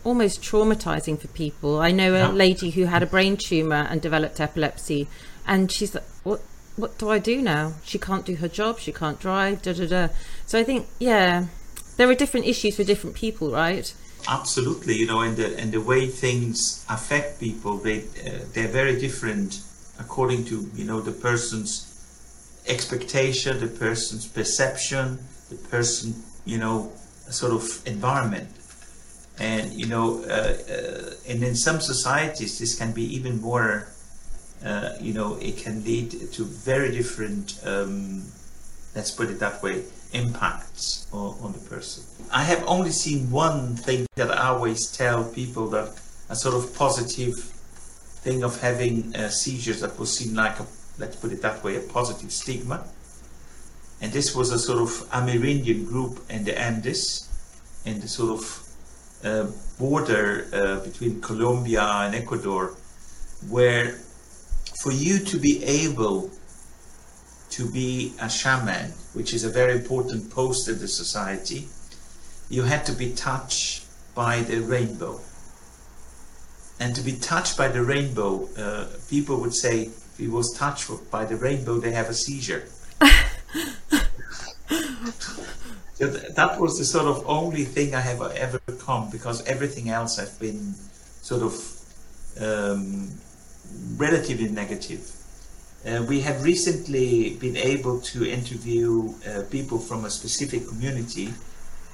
almost 0.03 0.41
traumatizing 0.41 1.19
for 1.19 1.27
people. 1.29 1.79
I 1.79 1.91
know 1.91 2.13
a 2.13 2.19
Yeah. 2.19 2.29
lady 2.31 2.71
who 2.71 2.85
had 2.85 3.01
a 3.03 3.05
brain 3.05 3.37
tumor 3.37 3.87
and 3.89 4.01
developed 4.01 4.39
epilepsy 4.41 5.07
and 5.45 5.71
she's 5.71 5.95
like 5.95 6.03
what 6.23 6.41
what 6.75 6.97
do 6.99 7.09
i 7.09 7.19
do 7.19 7.41
now? 7.41 7.73
She 7.85 7.97
can't 7.97 8.25
do 8.25 8.35
her 8.35 8.47
job. 8.49 8.79
She 8.79 8.91
can't 8.91 9.19
drive. 9.19 9.61
Da 9.61 9.73
da 9.73 9.85
da. 9.87 10.07
So 10.45 10.59
i 10.59 10.63
think 10.63 10.87
yeah 10.99 11.45
there 11.95 12.09
are 12.09 12.15
different 12.15 12.45
issues 12.47 12.75
for 12.75 12.83
different 12.83 13.15
people 13.15 13.49
right 13.51 13.93
Absolutely, 14.27 14.95
you 14.95 15.05
know, 15.07 15.21
and 15.21 15.37
the 15.37 15.57
and 15.57 15.71
the 15.71 15.79
way 15.79 16.07
things 16.07 16.85
affect 16.89 17.39
people, 17.39 17.77
they 17.77 17.99
uh, 17.99 18.43
they're 18.53 18.67
very 18.67 18.99
different 18.99 19.61
according 19.99 20.43
to 20.45 20.69
you 20.75 20.83
know 20.83 20.99
the 20.99 21.13
person's 21.13 21.87
expectation, 22.67 23.59
the 23.59 23.67
person's 23.67 24.27
perception, 24.27 25.19
the 25.49 25.55
person 25.55 26.13
you 26.43 26.57
know 26.57 26.91
sort 27.29 27.53
of 27.53 27.81
environment, 27.87 28.49
and 29.39 29.71
you 29.73 29.85
know, 29.85 30.23
uh, 30.25 30.57
uh, 30.69 31.13
and 31.29 31.43
in 31.43 31.55
some 31.55 31.79
societies 31.79 32.59
this 32.59 32.77
can 32.77 32.91
be 32.91 33.03
even 33.03 33.39
more, 33.39 33.87
uh, 34.65 34.93
you 34.99 35.13
know, 35.13 35.37
it 35.41 35.57
can 35.57 35.83
lead 35.83 36.11
to 36.33 36.43
very 36.43 36.91
different. 36.91 37.59
Um, 37.63 38.25
let's 38.95 39.11
put 39.11 39.29
it 39.29 39.39
that 39.39 39.61
way, 39.61 39.83
impacts 40.13 41.07
on, 41.11 41.37
on 41.41 41.53
the 41.53 41.59
person. 41.59 42.03
I 42.31 42.43
have 42.43 42.63
only 42.67 42.91
seen 42.91 43.31
one 43.31 43.75
thing 43.75 44.05
that 44.15 44.31
I 44.31 44.47
always 44.47 44.87
tell 44.87 45.23
people 45.23 45.67
that 45.69 45.99
a 46.29 46.35
sort 46.35 46.55
of 46.55 46.75
positive 46.75 47.35
thing 47.35 48.43
of 48.43 48.59
having 48.61 49.15
uh, 49.15 49.29
seizures 49.29 49.79
that 49.81 49.97
was 49.97 50.17
seen 50.17 50.35
like 50.35 50.59
a, 50.59 50.65
let's 50.97 51.15
put 51.15 51.31
it 51.31 51.41
that 51.41 51.63
way, 51.63 51.77
a 51.77 51.81
positive 51.81 52.31
stigma. 52.31 52.85
And 54.01 54.11
this 54.11 54.35
was 54.35 54.51
a 54.51 54.59
sort 54.59 54.79
of 54.79 54.89
Amerindian 55.11 55.87
group 55.87 56.19
in 56.29 56.43
the 56.43 56.57
Andes, 56.59 57.29
in 57.85 57.99
the 57.99 58.07
sort 58.07 58.31
of 58.39 58.67
uh, 59.23 59.51
border 59.79 60.47
uh, 60.53 60.79
between 60.83 61.21
Colombia 61.21 61.81
and 61.81 62.13
Ecuador, 62.13 62.75
where 63.49 63.99
for 64.81 64.91
you 64.91 65.19
to 65.19 65.39
be 65.39 65.63
able 65.63 66.29
to 67.51 67.69
be 67.69 68.13
a 68.21 68.29
shaman, 68.29 68.91
which 69.13 69.33
is 69.33 69.43
a 69.43 69.49
very 69.49 69.73
important 69.73 70.29
post 70.31 70.67
in 70.67 70.79
the 70.79 70.87
society, 70.87 71.67
you 72.49 72.63
had 72.63 72.85
to 72.85 72.91
be 72.91 73.13
touched 73.13 73.85
by 74.15 74.41
the 74.41 74.59
rainbow. 74.59 75.19
And 76.79 76.95
to 76.95 77.01
be 77.01 77.13
touched 77.13 77.57
by 77.57 77.69
the 77.69 77.83
rainbow, 77.83 78.47
uh, 78.57 78.87
people 79.09 79.39
would 79.41 79.53
say, 79.53 79.83
if 79.83 80.17
he 80.17 80.27
was 80.27 80.53
touched 80.53 80.89
by 81.11 81.25
the 81.25 81.35
rainbow, 81.35 81.79
they 81.79 81.91
have 81.91 82.09
a 82.09 82.13
seizure. 82.13 82.67
so 85.93 86.11
th- 86.11 86.35
that 86.35 86.59
was 86.59 86.77
the 86.77 86.85
sort 86.85 87.05
of 87.05 87.23
only 87.27 87.63
thing 87.63 87.95
I 87.95 88.01
have 88.01 88.21
ever 88.21 88.59
come 88.79 89.09
because 89.09 89.43
everything 89.45 89.89
else 89.89 90.19
I've 90.19 90.39
been 90.39 90.75
sort 91.21 91.41
of 91.41 91.53
um, 92.39 93.09
relatively 93.97 94.49
negative. 94.49 95.16
Uh, 95.85 96.03
we 96.09 96.21
have 96.21 96.43
recently 96.43 97.35
been 97.35 97.55
able 97.55 98.01
to 98.01 98.27
interview 98.27 99.13
uh, 99.29 99.43
people 99.51 99.77
from 99.77 100.05
a 100.05 100.09
specific 100.09 100.67
community, 100.67 101.29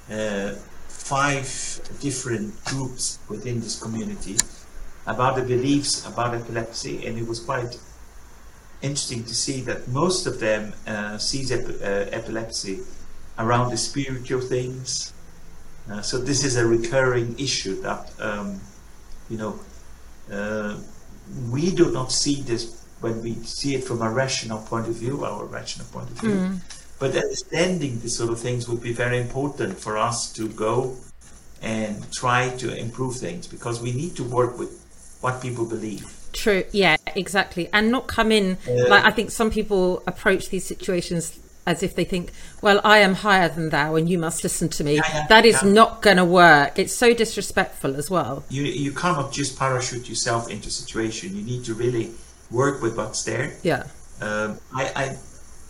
uh, 0.09 0.53
five 0.87 1.45
different 1.99 2.53
groups 2.65 3.19
within 3.27 3.59
this 3.59 3.79
community, 3.81 4.37
about 5.05 5.35
the 5.35 5.41
beliefs 5.41 6.07
about 6.07 6.33
epilepsy, 6.33 7.05
and 7.05 7.19
it 7.19 7.27
was 7.27 7.41
quite 7.41 7.77
interesting 8.81 9.23
to 9.25 9.35
see 9.35 9.59
that 9.61 9.85
most 9.89 10.25
of 10.27 10.39
them 10.39 10.73
uh, 10.87 11.17
sees 11.17 11.51
ep- 11.51 11.81
uh, 11.81 12.09
epilepsy 12.15 12.79
around 13.37 13.69
the 13.69 13.77
spiritual 13.77 14.39
things. 14.39 15.11
Uh, 15.91 16.01
so 16.01 16.17
this 16.17 16.45
is 16.45 16.55
a 16.55 16.65
recurring 16.65 17.37
issue 17.37 17.81
that 17.81 18.09
um, 18.19 18.61
you 19.29 19.37
know 19.37 19.59
we 21.51 21.71
do 21.71 21.91
not 21.91 22.11
see 22.11 22.41
this 22.41 22.82
when 23.03 23.21
we 23.21 23.33
see 23.43 23.75
it 23.75 23.83
from 23.83 24.01
a 24.01 24.09
rational 24.09 24.59
point 24.59 24.87
of 24.87 24.95
view, 24.95 25.25
our 25.25 25.45
rational 25.45 25.87
point 25.87 26.09
of 26.09 26.17
view. 26.19 26.59
But 26.99 27.15
understanding 27.15 27.99
these 27.99 28.15
sort 28.15 28.31
of 28.31 28.39
things 28.39 28.69
would 28.69 28.81
be 28.81 28.93
very 28.93 29.19
important 29.19 29.77
for 29.77 29.97
us 29.97 30.31
to 30.33 30.47
go 30.47 30.95
and 31.61 32.11
try 32.13 32.49
to 32.57 32.75
improve 32.75 33.17
things 33.17 33.45
because 33.45 33.81
we 33.81 33.91
need 33.91 34.15
to 34.15 34.23
work 34.23 34.57
with 34.57 34.71
what 35.21 35.41
people 35.41 35.65
believe. 35.65 36.05
True. 36.31 36.63
Yeah, 36.71 36.97
exactly. 37.15 37.69
And 37.73 37.91
not 37.91 38.07
come 38.07 38.31
in 38.31 38.57
Uh, 38.67 38.89
like 38.89 39.05
I 39.05 39.11
think 39.11 39.31
some 39.31 39.51
people 39.51 40.01
approach 40.07 40.49
these 40.49 40.65
situations 40.65 41.39
as 41.65 41.81
if 41.81 41.95
they 41.95 42.03
think, 42.03 42.31
well, 42.61 42.81
I 42.83 42.97
am 42.97 43.13
higher 43.15 43.47
than 43.47 43.69
thou 43.69 43.95
and 43.95 44.09
you 44.09 44.17
must 44.17 44.43
listen 44.43 44.67
to 44.69 44.83
me. 44.83 44.95
Yeah, 44.95 45.03
yeah, 45.13 45.27
that 45.27 45.45
is 45.45 45.61
yeah. 45.61 45.71
not 45.79 46.01
going 46.01 46.17
to 46.17 46.25
work. 46.25 46.77
It's 46.77 46.93
so 46.93 47.13
disrespectful 47.13 47.95
as 47.95 48.09
well. 48.09 48.43
You 48.49 48.63
you 48.63 48.91
cannot 48.91 49.31
just 49.31 49.57
parachute 49.57 50.09
yourself 50.09 50.49
into 50.49 50.67
a 50.67 50.75
situation. 50.81 51.35
You 51.37 51.43
need 51.43 51.63
to 51.65 51.73
really 51.73 52.11
work 52.53 52.81
with 52.81 52.95
what's 52.95 53.23
there. 53.23 53.57
Yeah. 53.63 53.83
Um, 54.21 54.59
I, 54.73 54.83
I, 54.95 55.17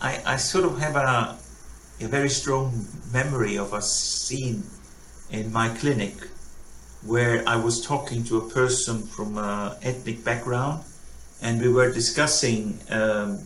I, 0.02 0.34
I 0.34 0.36
sort 0.36 0.66
of 0.66 0.78
have 0.80 0.96
a, 0.96 1.38
a 2.02 2.08
very 2.08 2.30
strong 2.30 2.86
memory 3.12 3.58
of 3.58 3.74
a 3.74 3.82
scene 3.82 4.64
in 5.32 5.52
my 5.52 5.70
clinic 5.70 6.14
where 7.06 7.44
I 7.48 7.56
was 7.56 7.86
talking 7.86 8.24
to 8.26 8.38
a 8.38 8.50
person 8.50 9.02
from 9.02 9.38
an 9.38 9.76
ethnic 9.82 10.24
background 10.24 10.84
and 11.42 11.62
we 11.62 11.70
were 11.70 11.92
discussing 11.92 12.80
um, 12.90 13.40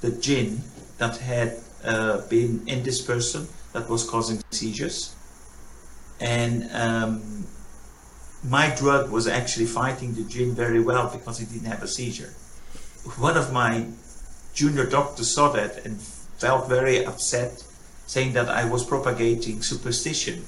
the 0.00 0.10
jinn 0.20 0.62
that 0.98 1.16
had 1.18 1.58
uh, 1.84 2.26
been 2.28 2.62
in 2.66 2.82
this 2.82 3.02
person 3.02 3.46
that 3.72 3.88
was 3.88 4.08
causing 4.08 4.42
seizures. 4.50 5.14
And 6.20 6.68
um, 6.72 7.46
my 8.48 8.74
drug 8.74 9.10
was 9.10 9.26
actually 9.26 9.66
fighting 9.66 10.14
the 10.14 10.22
jinn 10.24 10.54
very 10.54 10.80
well 10.80 11.10
because 11.12 11.38
he 11.38 11.46
didn't 11.46 11.66
have 11.66 11.82
a 11.82 11.88
seizure 11.88 12.32
one 13.18 13.36
of 13.36 13.52
my 13.52 13.86
junior 14.54 14.86
doctors 14.86 15.30
saw 15.30 15.50
that 15.50 15.84
and 15.84 16.00
felt 16.00 16.68
very 16.68 17.04
upset, 17.04 17.64
saying 18.06 18.32
that 18.34 18.48
I 18.48 18.64
was 18.64 18.84
propagating 18.84 19.62
superstition. 19.62 20.44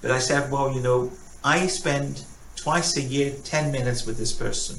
But 0.00 0.10
I 0.10 0.18
said, 0.18 0.50
well, 0.50 0.72
you 0.72 0.80
know, 0.80 1.12
I 1.44 1.66
spend 1.66 2.24
twice 2.56 2.96
a 2.96 3.02
year 3.02 3.34
10 3.44 3.72
minutes 3.72 4.06
with 4.06 4.18
this 4.18 4.32
person. 4.32 4.78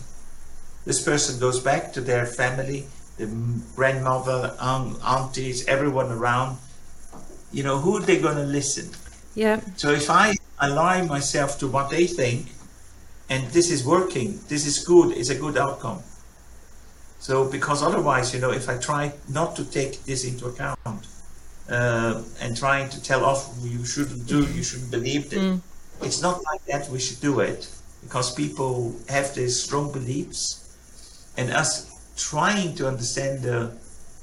This 0.85 1.01
person 1.01 1.39
goes 1.39 1.59
back 1.59 1.93
to 1.93 2.01
their 2.01 2.25
family, 2.25 2.87
the 3.17 3.27
grandmother, 3.75 4.55
aunt, 4.59 4.97
aunties, 5.03 5.65
everyone 5.67 6.11
around. 6.11 6.57
You 7.51 7.63
know, 7.63 7.77
who 7.79 7.97
are 7.97 8.01
they 8.01 8.19
going 8.19 8.37
to 8.37 8.43
listen? 8.43 8.89
Yeah. 9.35 9.61
So 9.77 9.91
if 9.91 10.09
I 10.09 10.35
align 10.59 11.07
myself 11.07 11.57
to 11.59 11.67
what 11.67 11.89
they 11.89 12.07
think, 12.07 12.51
and 13.29 13.47
this 13.47 13.71
is 13.71 13.85
working, 13.85 14.39
this 14.49 14.65
is 14.65 14.79
good, 14.85 15.15
it's 15.15 15.29
a 15.29 15.35
good 15.35 15.57
outcome. 15.57 16.03
So 17.23 17.45
because 17.49 17.81
otherwise, 17.81 18.33
you 18.33 18.41
know, 18.41 18.51
if 18.51 18.67
I 18.67 18.77
try 18.77 19.13
not 19.29 19.55
to 19.55 19.63
take 19.63 20.03
this 20.03 20.25
into 20.25 20.47
account 20.47 21.07
uh, 21.69 22.21
and 22.41 22.51
trying 22.57 22.89
to 22.89 23.01
tell 23.01 23.23
off 23.23 23.41
you 23.61 23.85
shouldn't 23.85 24.27
do, 24.27 24.39
you 24.57 24.61
shouldn't 24.61 24.91
believe 24.91 25.31
it, 25.31 25.39
it's 26.01 26.21
not 26.21 26.43
like 26.43 26.63
that. 26.65 26.89
We 26.89 26.99
should 26.99 27.21
do 27.21 27.39
it 27.39 27.61
because 28.03 28.35
people 28.35 28.93
have 29.07 29.33
these 29.35 29.55
strong 29.63 29.89
beliefs, 29.93 30.41
and 31.37 31.49
us 31.49 31.71
trying 32.17 32.75
to 32.75 32.87
understand 32.91 33.45
uh, 33.47 33.69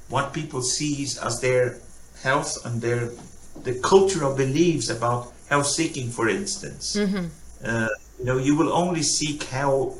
what 0.09 0.31
people 0.31 0.61
sees 0.61 1.17
as 1.17 1.41
their 1.41 1.79
health 2.21 2.51
and 2.65 2.81
their 2.85 3.09
the 3.63 3.73
cultural 3.81 4.35
beliefs 4.35 4.89
about 4.91 5.33
health 5.49 5.65
seeking, 5.65 6.11
for 6.11 6.29
instance. 6.29 6.95
Uh, 7.65 7.87
you 8.19 8.25
know, 8.25 8.37
you 8.37 8.55
will 8.55 8.71
only 8.71 9.01
seek 9.01 9.41
health 9.43 9.99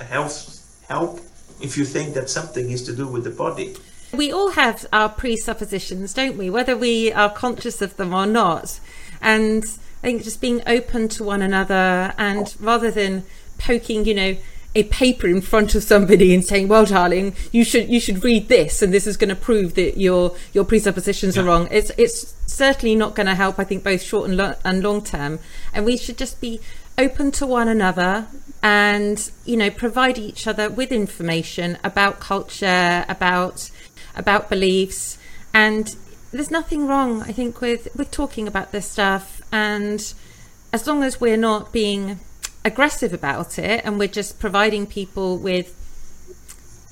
help 0.88 1.20
if 1.62 1.78
you 1.78 1.86
think 1.86 2.14
that 2.16 2.30
something 2.30 2.70
is 2.70 2.84
to 2.84 2.96
do 2.96 3.08
with 3.08 3.24
the 3.24 3.30
body. 3.30 3.76
We 4.14 4.32
all 4.32 4.52
have 4.52 4.86
our 4.92 5.10
presuppositions, 5.10 6.14
don't 6.14 6.38
we? 6.38 6.50
Whether 6.50 6.76
we 6.76 7.12
are 7.14 7.30
conscious 7.30 7.82
of 7.82 7.96
them 7.96 8.14
or 8.14 8.26
not. 8.26 8.80
And 9.22 9.64
I 10.04 10.08
think 10.08 10.24
just 10.24 10.42
being 10.42 10.62
open 10.68 11.08
to 11.10 11.24
one 11.24 11.42
another 11.42 12.14
and 12.18 12.54
rather 12.60 12.92
than 12.92 13.24
poking, 13.58 14.06
you 14.06 14.14
know, 14.14 14.38
a 14.74 14.84
paper 14.84 15.28
in 15.28 15.42
front 15.42 15.76
of 15.76 15.84
somebody 15.84 16.34
and 16.34 16.46
saying, 16.46 16.68
"Well, 16.68 16.86
darling, 16.86 17.36
you 17.52 17.64
should 17.64 17.90
you 17.90 18.00
should 18.00 18.24
read 18.24 18.48
this, 18.48 18.82
and 18.82 18.94
this 18.94 19.06
is 19.06 19.18
going 19.18 19.30
to 19.30 19.36
prove 19.36 19.76
that 19.76 19.98
your 19.98 20.36
your 20.54 20.64
presuppositions 20.64 21.36
yeah. 21.36 21.42
are 21.42 21.46
wrong." 21.46 21.68
It's 21.72 21.92
it's 21.98 22.34
certainly 22.46 22.96
not 22.96 23.16
going 23.16 23.28
to 23.28 23.36
help. 23.36 23.60
I 23.60 23.66
think 23.66 23.84
both 23.84 24.02
short 24.02 24.30
and 24.30 24.38
lo- 24.38 24.56
and 24.64 24.82
long 24.82 25.04
term, 25.04 25.40
and 25.74 25.86
we 25.86 25.98
should 25.98 26.18
just 26.18 26.40
be 26.40 26.62
open 26.98 27.32
to 27.32 27.46
one 27.46 27.68
another 27.68 28.28
and 28.64 29.32
you 29.46 29.58
know 29.58 29.72
provide 29.72 30.18
each 30.18 30.46
other 30.46 30.70
with 30.70 30.92
information 30.92 31.78
about 31.84 32.20
culture, 32.20 33.06
about 33.08 33.70
about 34.16 34.50
beliefs, 34.50 35.18
and 35.54 35.96
there's 36.32 36.52
nothing 36.52 36.88
wrong. 36.88 37.22
I 37.24 37.32
think 37.32 37.62
with 37.62 37.88
with 37.96 38.12
talking 38.12 38.48
about 38.48 38.72
this 38.72 38.90
stuff, 38.90 39.42
and 39.52 40.14
as 40.74 40.88
long 40.88 41.04
as 41.04 41.20
we're 41.20 41.38
not 41.38 41.72
being 41.72 42.20
aggressive 42.64 43.14
about 43.14 43.58
it 43.58 43.82
and 43.84 43.98
we're 43.98 44.08
just 44.08 44.40
providing 44.40 44.86
people 44.86 45.38
with 45.38 45.76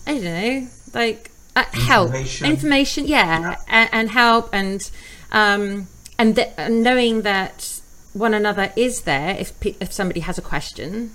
I 0.07 0.13
don't 0.15 0.23
know, 0.23 0.67
like 0.93 1.31
uh, 1.55 1.65
help, 1.71 2.07
information, 2.07 2.47
information 2.47 3.07
yeah, 3.07 3.39
yeah. 3.39 3.55
And, 3.67 3.89
and, 3.91 4.09
help, 4.09 4.49
and 4.53 4.91
um, 5.31 5.87
and, 6.17 6.35
th- 6.35 6.49
and, 6.57 6.81
knowing 6.81 7.21
that 7.23 7.78
one 8.13 8.33
another 8.33 8.73
is 8.75 9.01
there 9.01 9.35
if 9.37 9.53
if 9.63 9.93
somebody 9.93 10.21
has 10.21 10.37
a 10.37 10.41
question. 10.41 11.11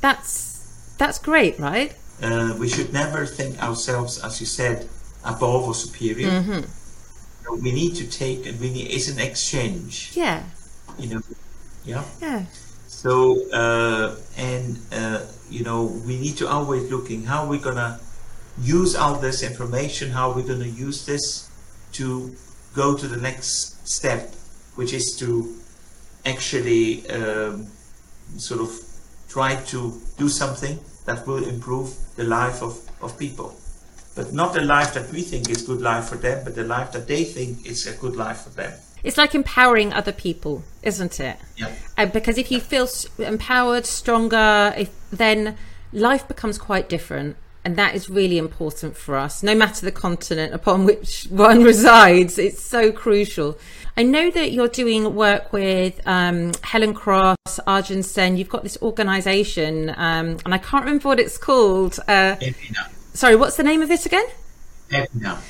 That's 0.00 0.94
that's 0.98 1.18
great, 1.18 1.58
right? 1.58 1.94
Uh, 2.22 2.54
we 2.58 2.68
should 2.68 2.92
never 2.92 3.24
think 3.26 3.62
ourselves, 3.62 4.22
as 4.22 4.40
you 4.40 4.46
said, 4.46 4.88
above 5.24 5.64
or 5.66 5.74
superior. 5.74 6.28
Mm-hmm. 6.28 7.62
we 7.62 7.72
need 7.72 7.96
to 7.96 8.06
take, 8.06 8.46
and 8.46 8.60
we 8.60 8.70
need 8.70 8.90
it's 8.90 9.08
an 9.08 9.18
exchange. 9.18 10.12
Yeah. 10.14 10.42
You 10.98 11.14
know. 11.14 11.22
Yeah. 11.84 12.04
Yeah. 12.20 12.44
So 12.86 13.50
uh, 13.52 14.16
and 14.36 14.78
uh, 14.92 15.26
you 15.48 15.64
know 15.64 15.84
we 16.06 16.18
need 16.18 16.36
to 16.38 16.48
always 16.48 16.90
looking 16.90 17.24
how 17.24 17.48
we're 17.48 17.60
gonna 17.60 17.98
use 18.60 18.94
all 18.94 19.14
this 19.14 19.42
information, 19.42 20.10
how 20.10 20.32
we're 20.32 20.46
gonna 20.46 20.66
use 20.66 21.06
this 21.06 21.48
to 21.92 22.34
go 22.74 22.96
to 22.96 23.08
the 23.08 23.16
next 23.16 23.88
step, 23.88 24.34
which 24.76 24.92
is 24.92 25.16
to 25.18 25.59
actually 26.24 27.08
um, 27.10 27.66
sort 28.36 28.60
of 28.60 28.70
try 29.28 29.56
to 29.66 30.00
do 30.18 30.28
something 30.28 30.78
that 31.06 31.26
will 31.26 31.44
improve 31.44 31.94
the 32.16 32.24
life 32.24 32.62
of, 32.62 32.78
of 33.00 33.18
people. 33.18 33.54
But 34.14 34.32
not 34.32 34.52
the 34.52 34.62
life 34.62 34.92
that 34.94 35.10
we 35.12 35.22
think 35.22 35.48
is 35.48 35.62
good 35.62 35.80
life 35.80 36.06
for 36.08 36.16
them, 36.16 36.44
but 36.44 36.54
the 36.54 36.64
life 36.64 36.92
that 36.92 37.06
they 37.06 37.24
think 37.24 37.66
is 37.66 37.86
a 37.86 37.96
good 37.96 38.16
life 38.16 38.42
for 38.42 38.50
them. 38.50 38.72
It's 39.02 39.16
like 39.16 39.34
empowering 39.34 39.92
other 39.92 40.12
people, 40.12 40.62
isn't 40.82 41.20
it? 41.20 41.38
Yeah. 41.56 41.72
Uh, 41.96 42.06
because 42.06 42.36
if 42.36 42.50
you 42.50 42.60
feel 42.60 42.88
empowered, 43.18 43.86
stronger, 43.86 44.74
if, 44.76 44.90
then 45.10 45.56
life 45.92 46.26
becomes 46.28 46.58
quite 46.58 46.88
different. 46.88 47.36
And 47.62 47.76
that 47.76 47.94
is 47.94 48.08
really 48.08 48.38
important 48.38 48.96
for 48.96 49.16
us, 49.16 49.42
no 49.42 49.54
matter 49.54 49.84
the 49.84 49.92
continent 49.92 50.54
upon 50.54 50.86
which 50.86 51.24
one 51.30 51.62
resides. 51.62 52.38
It's 52.38 52.62
so 52.62 52.90
crucial. 52.90 53.58
I 53.96 54.02
know 54.02 54.30
that 54.30 54.52
you're 54.52 54.68
doing 54.68 55.14
work 55.14 55.52
with 55.52 56.00
um, 56.06 56.52
Helen 56.62 56.94
Cross, 56.94 57.60
Arjune 57.66 58.02
Sen. 58.02 58.36
You've 58.36 58.48
got 58.48 58.62
this 58.62 58.78
organization, 58.82 59.90
um, 59.90 60.38
and 60.44 60.54
I 60.54 60.58
can't 60.58 60.84
remember 60.84 61.08
what 61.08 61.20
it's 61.20 61.38
called. 61.38 61.98
Uh, 62.08 62.36
sorry, 63.12 63.36
what's 63.36 63.56
the 63.56 63.62
name 63.62 63.82
of 63.82 63.90
it 63.90 64.06
again? 64.06 64.26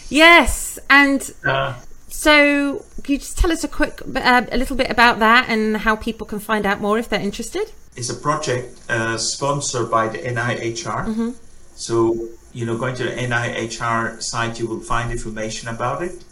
Yes, 0.09 0.79
and 0.89 1.31
uh, 1.45 1.75
so, 2.11 2.85
can 3.03 3.13
you 3.15 3.19
just 3.19 3.39
tell 3.39 3.53
us 3.53 3.65
a 3.65 3.69
quick, 3.69 4.03
uh, 4.15 4.43
a 4.51 4.59
little 4.59 4.77
bit 4.77 4.91
about 4.91 5.21
that 5.21 5.49
and 5.49 5.77
how 5.77 5.97
people 5.97 6.27
can 6.27 6.41
find 6.41 6.67
out 6.67 6.81
more 6.81 6.99
if 6.99 7.09
they're 7.09 7.21
interested? 7.21 7.73
It's 7.97 8.11
a 8.11 8.15
project 8.15 8.79
uh, 8.91 9.17
sponsored 9.17 9.91
by 9.91 10.09
the 10.09 10.19
NIHR. 10.19 11.07
Mm-hmm. 11.07 11.31
So, 11.77 12.29
you 12.53 12.67
know, 12.67 12.77
going 12.77 12.97
to 12.97 13.05
the 13.05 13.11
NIHR 13.13 14.23
site, 14.23 14.59
you 14.59 14.67
will 14.67 14.81
find 14.81 15.11
information 15.11 15.69
about 15.69 16.03
it. 16.03 16.25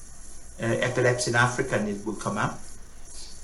Uh, 0.61 0.67
epilepsy 0.89 1.31
in 1.31 1.37
Africa, 1.37 1.77
and 1.77 1.89
it 1.89 2.05
will 2.05 2.17
come 2.17 2.37
up. 2.37 2.59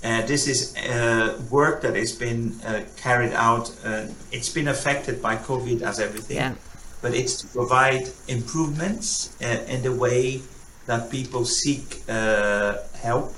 Uh, 0.02 0.20
this 0.26 0.48
is 0.48 0.74
uh, 0.76 1.40
work 1.48 1.80
that 1.80 1.94
has 1.94 2.12
been 2.12 2.52
uh, 2.66 2.82
carried 2.96 3.32
out. 3.32 3.70
Uh, 3.84 4.06
it's 4.32 4.52
been 4.52 4.66
affected 4.66 5.22
by 5.22 5.36
COVID 5.36 5.82
as 5.82 6.00
everything, 6.00 6.38
yeah. 6.38 6.54
but 7.02 7.14
it's 7.14 7.40
to 7.40 7.46
provide 7.46 8.08
improvements 8.26 9.30
uh, 9.40 9.72
in 9.72 9.82
the 9.82 9.92
way 9.92 10.42
that 10.86 11.08
people 11.08 11.44
seek 11.44 12.02
uh, 12.08 12.78
help 13.00 13.32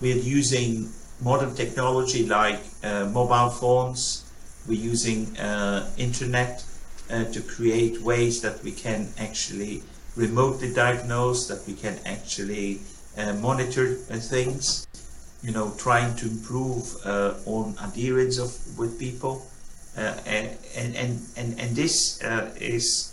with 0.00 0.26
using 0.26 0.90
modern 1.20 1.54
technology 1.54 2.26
like 2.26 2.60
uh, 2.82 3.06
mobile 3.06 3.50
phones. 3.50 4.24
We're 4.66 4.82
using 4.94 5.36
uh, 5.38 5.88
internet 5.96 6.64
uh, 7.08 7.24
to 7.24 7.40
create 7.40 8.02
ways 8.02 8.42
that 8.42 8.62
we 8.64 8.72
can 8.72 9.08
actually 9.16 9.82
remotely 10.16 10.74
diagnose, 10.74 11.46
that 11.46 11.64
we 11.68 11.74
can 11.74 11.98
actually 12.04 12.80
uh, 13.16 13.32
monitor 13.34 13.98
uh, 14.10 14.16
things. 14.16 14.86
You 15.42 15.50
know, 15.50 15.74
trying 15.76 16.14
to 16.16 16.28
improve 16.28 16.94
on 17.46 17.74
adherence 17.82 18.38
of 18.38 18.56
with 18.78 18.96
people, 18.96 19.44
and, 19.96 20.56
and 20.76 20.96
and 21.36 21.58
and 21.58 21.74
this 21.74 22.22
is 22.60 23.12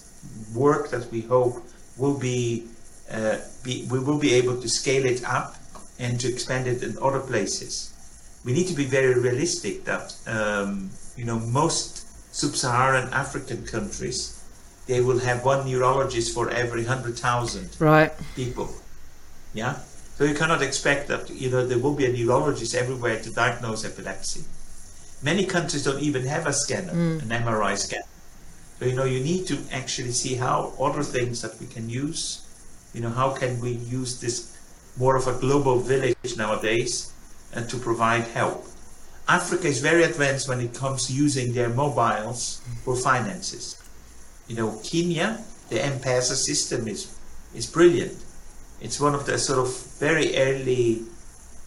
work 0.54 0.92
that 0.92 1.12
we 1.12 1.22
hope 1.22 1.64
will 1.98 2.18
be 2.18 2.68
uh, 3.12 3.38
be, 3.64 3.88
we 3.90 4.00
will 4.00 4.20
be 4.20 4.34
able 4.34 4.62
to 4.62 4.70
scale 4.70 5.06
it 5.06 5.24
up 5.24 5.56
and 5.98 6.20
to 6.20 6.28
expand 6.28 6.68
it 6.68 6.84
in 6.84 6.98
other 7.02 7.20
places. 7.20 7.94
We 8.46 8.54
need 8.54 8.68
to 8.68 8.76
be 8.76 8.86
very 8.86 9.20
realistic 9.20 9.86
that 9.86 10.16
um, 10.28 10.92
you 11.18 11.26
know 11.26 11.40
most 11.40 12.06
sub-Saharan 12.34 13.12
African 13.12 13.66
countries 13.66 14.36
they 14.88 15.02
will 15.02 15.20
have 15.20 15.44
one 15.46 15.66
neurologist 15.66 16.34
for 16.34 16.50
every 16.50 16.86
hundred 16.86 17.18
thousand 17.18 17.70
right. 17.80 18.12
people. 18.36 18.70
Yeah, 19.54 19.80
so 20.20 20.26
you 20.26 20.36
cannot 20.36 20.62
expect 20.62 21.08
that 21.08 21.32
you 21.32 21.50
know 21.50 21.66
there 21.66 21.80
will 21.80 21.96
be 21.96 22.06
a 22.06 22.12
neurologist 22.12 22.76
everywhere 22.76 23.20
to 23.22 23.32
diagnose 23.32 23.84
epilepsy. 23.84 24.44
Many 25.24 25.46
countries 25.46 25.84
don't 25.86 26.04
even 26.04 26.26
have 26.26 26.46
a 26.46 26.54
scanner, 26.54 26.94
mm. 26.94 27.24
an 27.24 27.30
MRI 27.30 27.76
scanner. 27.76 28.04
So 28.78 28.86
you 28.86 28.96
know 28.96 29.06
you 29.06 29.24
need 29.24 29.48
to 29.48 29.58
actually 29.72 30.12
see 30.12 30.36
how 30.36 30.74
other 30.80 31.02
things 31.02 31.42
that 31.42 31.60
we 31.60 31.66
can 31.66 31.90
use 31.90 32.46
you 32.94 33.02
know, 33.02 33.10
how 33.10 33.32
can 33.32 33.60
we 33.60 33.72
use 33.72 34.20
this 34.20 34.56
more 34.98 35.16
of 35.16 35.28
a 35.28 35.34
global 35.40 35.80
village 35.80 36.38
nowadays 36.38 37.14
and 37.54 37.70
to 37.70 37.78
provide 37.78 38.24
help? 38.24 38.66
Africa 39.28 39.68
is 39.68 39.80
very 39.80 40.04
advanced 40.04 40.50
when 40.50 40.60
it 40.60 40.74
comes 40.74 41.08
to 41.08 41.14
using 41.14 41.54
their 41.54 41.70
mobiles 41.70 42.62
for 42.84 42.96
finances. 42.96 43.82
You 44.48 44.56
know, 44.56 44.82
Kenya, 44.84 45.40
the 45.70 45.84
M-Pesa 45.86 46.36
system 46.36 46.88
is 46.88 47.16
is 47.54 47.68
brilliant. 47.68 48.18
It's 48.82 49.00
one 49.00 49.16
of 49.16 49.26
the 49.26 49.38
sort 49.38 49.60
of 49.60 49.76
very 50.00 50.38
early 50.38 51.04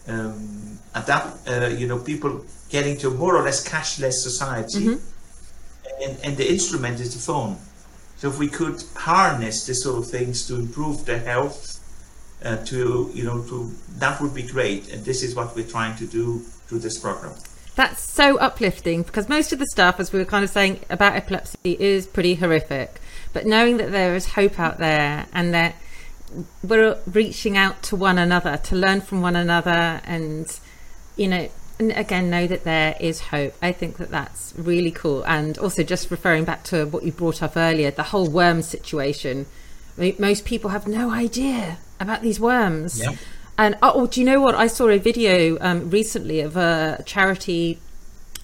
um, 0.07 0.79
adapt. 0.95 1.47
Uh, 1.47 1.67
you 1.67 1.87
know, 1.87 1.99
people 1.99 2.43
getting 2.69 2.97
to 2.97 3.09
a 3.09 3.11
more 3.11 3.35
or 3.35 3.43
less 3.43 3.67
cashless 3.67 4.13
society, 4.13 4.85
mm-hmm. 4.85 6.03
and, 6.03 6.17
and 6.23 6.37
the 6.37 6.49
instrument 6.49 6.99
is 6.99 7.13
the 7.13 7.21
phone. 7.21 7.57
So 8.17 8.29
if 8.29 8.39
we 8.39 8.47
could 8.47 8.83
harness 8.95 9.65
this 9.67 9.83
sort 9.83 9.99
of 9.99 10.09
things 10.09 10.47
to 10.47 10.55
improve 10.55 11.05
the 11.05 11.19
health, 11.19 11.79
uh, 12.43 12.57
to 12.65 13.11
you 13.13 13.23
know, 13.23 13.43
to 13.43 13.71
that 13.99 14.19
would 14.21 14.33
be 14.33 14.43
great. 14.43 14.91
And 14.91 15.05
this 15.05 15.23
is 15.23 15.35
what 15.35 15.55
we're 15.55 15.67
trying 15.67 15.95
to 15.97 16.05
do 16.05 16.39
through 16.67 16.79
this 16.79 16.97
program. 16.97 17.35
That's 17.75 18.01
so 18.01 18.37
uplifting 18.37 19.01
because 19.01 19.27
most 19.27 19.51
of 19.51 19.59
the 19.59 19.65
stuff, 19.65 19.99
as 19.99 20.13
we 20.13 20.19
were 20.19 20.25
kind 20.25 20.43
of 20.43 20.49
saying 20.49 20.81
about 20.89 21.15
epilepsy, 21.15 21.75
is 21.79 22.05
pretty 22.05 22.35
horrific. 22.35 23.01
But 23.33 23.45
knowing 23.47 23.77
that 23.77 23.91
there 23.91 24.15
is 24.15 24.33
hope 24.33 24.59
out 24.59 24.77
there 24.77 25.25
and 25.33 25.53
that 25.53 25.75
we're 26.63 26.97
reaching 27.11 27.57
out 27.57 27.83
to 27.83 27.95
one 27.95 28.17
another 28.17 28.57
to 28.57 28.75
learn 28.75 29.01
from 29.01 29.21
one 29.21 29.35
another 29.35 30.01
and 30.05 30.59
you 31.15 31.27
know 31.27 31.49
and 31.79 31.91
again 31.93 32.29
know 32.29 32.47
that 32.47 32.63
there 32.63 32.95
is 32.99 33.19
hope. 33.19 33.55
I 33.61 33.71
think 33.71 33.97
that 33.97 34.09
that's 34.09 34.53
really 34.57 34.91
cool. 34.91 35.23
And 35.25 35.57
also 35.57 35.83
just 35.83 36.11
referring 36.11 36.45
back 36.45 36.63
to 36.65 36.85
what 36.85 37.03
you 37.03 37.11
brought 37.11 37.41
up 37.41 37.57
earlier 37.57 37.91
the 37.91 38.03
whole 38.03 38.27
worm 38.27 38.61
situation. 38.61 39.45
Most 39.97 40.45
people 40.45 40.71
have 40.71 40.87
no 40.87 41.11
idea 41.11 41.77
about 41.99 42.21
these 42.21 42.39
worms. 42.39 42.99
Yep. 42.99 43.15
and 43.57 43.75
oh 43.81 44.07
do 44.07 44.19
you 44.19 44.25
know 44.25 44.41
what? 44.41 44.55
I 44.55 44.67
saw 44.67 44.89
a 44.89 44.97
video 44.97 45.57
um, 45.61 45.89
recently 45.89 46.39
of 46.41 46.57
a 46.57 47.03
charity 47.05 47.79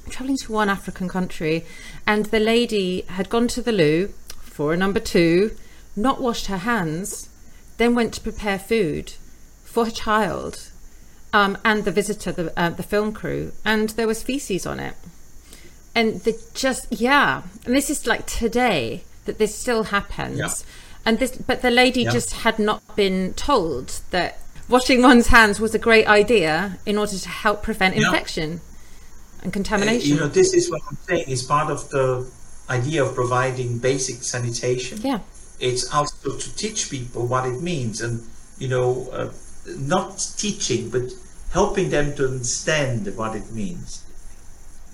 traveling 0.09 0.37
to 0.37 0.51
one 0.51 0.69
african 0.69 1.07
country 1.07 1.63
and 2.07 2.25
the 2.27 2.39
lady 2.39 3.01
had 3.03 3.29
gone 3.29 3.47
to 3.47 3.61
the 3.61 3.71
loo 3.71 4.07
for 4.41 4.73
a 4.73 4.77
number 4.77 4.99
two 4.99 5.55
not 5.95 6.19
washed 6.19 6.47
her 6.47 6.57
hands 6.57 7.28
then 7.79 7.95
went 7.95 8.13
to 8.13 8.21
prepare 8.21 8.59
food 8.59 9.13
for 9.63 9.85
her 9.85 9.91
child 9.91 10.69
um, 11.33 11.57
and 11.63 11.85
the 11.85 11.91
visitor, 11.91 12.31
the, 12.31 12.59
uh, 12.59 12.69
the 12.69 12.83
film 12.83 13.13
crew, 13.13 13.53
and 13.65 13.89
there 13.91 14.07
was 14.07 14.21
feces 14.21 14.65
on 14.65 14.79
it. 14.79 14.95
And 15.95 16.19
they 16.21 16.33
just, 16.53 16.87
yeah. 16.91 17.43
And 17.65 17.73
this 17.75 17.89
is 17.89 18.05
like 18.05 18.27
today 18.27 19.03
that 19.25 19.37
this 19.37 19.55
still 19.55 19.83
happens. 19.83 20.37
Yeah. 20.37 20.49
And 21.05 21.19
this, 21.19 21.37
but 21.37 21.61
the 21.61 21.71
lady 21.71 22.03
yeah. 22.03 22.11
just 22.11 22.33
had 22.33 22.59
not 22.59 22.95
been 22.95 23.33
told 23.33 24.01
that 24.11 24.39
washing 24.67 25.01
one's 25.01 25.27
hands 25.27 25.59
was 25.59 25.73
a 25.73 25.79
great 25.79 26.07
idea 26.07 26.77
in 26.85 26.97
order 26.97 27.17
to 27.17 27.29
help 27.29 27.63
prevent 27.63 27.95
yeah. 27.95 28.05
infection 28.05 28.61
and 29.41 29.53
contamination. 29.53 30.11
Uh, 30.11 30.15
you 30.15 30.21
know, 30.21 30.27
this 30.27 30.53
is 30.53 30.69
what 30.69 30.81
I'm 30.89 30.97
saying 31.07 31.25
is 31.27 31.43
part 31.43 31.71
of 31.71 31.89
the 31.89 32.29
idea 32.69 33.03
of 33.03 33.15
providing 33.15 33.79
basic 33.79 34.17
sanitation. 34.17 34.99
Yeah. 35.01 35.19
It's 35.59 35.93
also 35.93 36.37
to 36.37 36.55
teach 36.55 36.89
people 36.89 37.27
what 37.27 37.45
it 37.45 37.61
means, 37.61 38.01
and 38.01 38.23
you 38.57 38.67
know, 38.67 39.09
uh, 39.11 39.29
not 39.77 40.17
teaching, 40.37 40.89
but 40.89 41.03
helping 41.51 41.89
them 41.89 42.15
to 42.15 42.25
understand 42.27 43.07
what 43.15 43.35
it 43.35 43.51
means. 43.51 44.03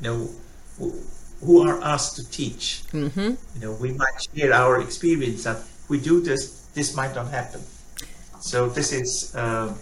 You 0.01 0.03
know, 0.07 0.30
who- 0.78 0.99
who 1.43 1.68
are 1.68 1.82
asked 1.84 2.16
to 2.16 2.24
teach? 2.30 2.84
Mm-hmm. 2.91 3.20
You 3.55 3.61
know, 3.61 3.72
we 3.74 3.91
might 3.91 4.18
share 4.34 4.53
our 4.53 4.80
experience 4.82 5.43
that 5.43 5.59
we 5.89 5.99
do 5.99 6.22
this, 6.22 6.47
this 6.74 6.95
might 6.95 7.13
not 7.16 7.30
happen. 7.30 7.61
So 8.39 8.70
this 8.70 8.91
is, 8.91 9.36
uh, 9.36 9.74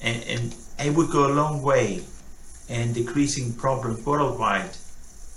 and, 0.00 0.22
and 0.24 0.54
it 0.78 0.94
would 0.94 1.10
go 1.10 1.26
a 1.26 1.34
long 1.34 1.62
way 1.62 2.02
in 2.68 2.92
decreasing 2.92 3.52
problems 3.54 4.04
worldwide 4.06 4.70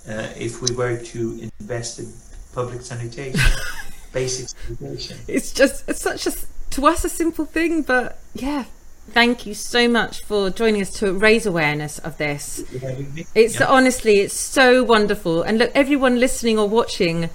uh, 0.08 0.28
if 0.38 0.62
we 0.62 0.74
were 0.76 0.98
to 0.98 1.50
invest 1.60 2.00
in 2.00 2.14
public 2.54 2.82
sanitation, 2.82 3.40
basic 4.16 4.48
sanitation. 4.50 5.18
It's 5.28 5.52
just 5.52 5.88
it's 5.88 6.02
such 6.02 6.26
a 6.26 6.34
to 6.72 6.88
us 6.88 7.06
a 7.06 7.10
simple 7.10 7.46
thing, 7.46 7.84
but 7.84 8.18
yeah. 8.34 8.66
Thank 9.12 9.46
you 9.46 9.54
so 9.54 9.88
much 9.88 10.24
for 10.24 10.50
joining 10.50 10.82
us 10.82 10.92
to 10.94 11.14
raise 11.14 11.46
awareness 11.46 12.00
of 12.00 12.18
this. 12.18 12.64
It's 13.36 13.60
Yeah. 13.60 13.68
honestly, 13.68 14.16
it's 14.22 14.34
so 14.34 14.84
wonderful. 14.84 15.44
And 15.44 15.60
look, 15.60 15.72
everyone 15.76 16.20
listening 16.20 16.58
or 16.58 16.68
watching, 16.68 17.30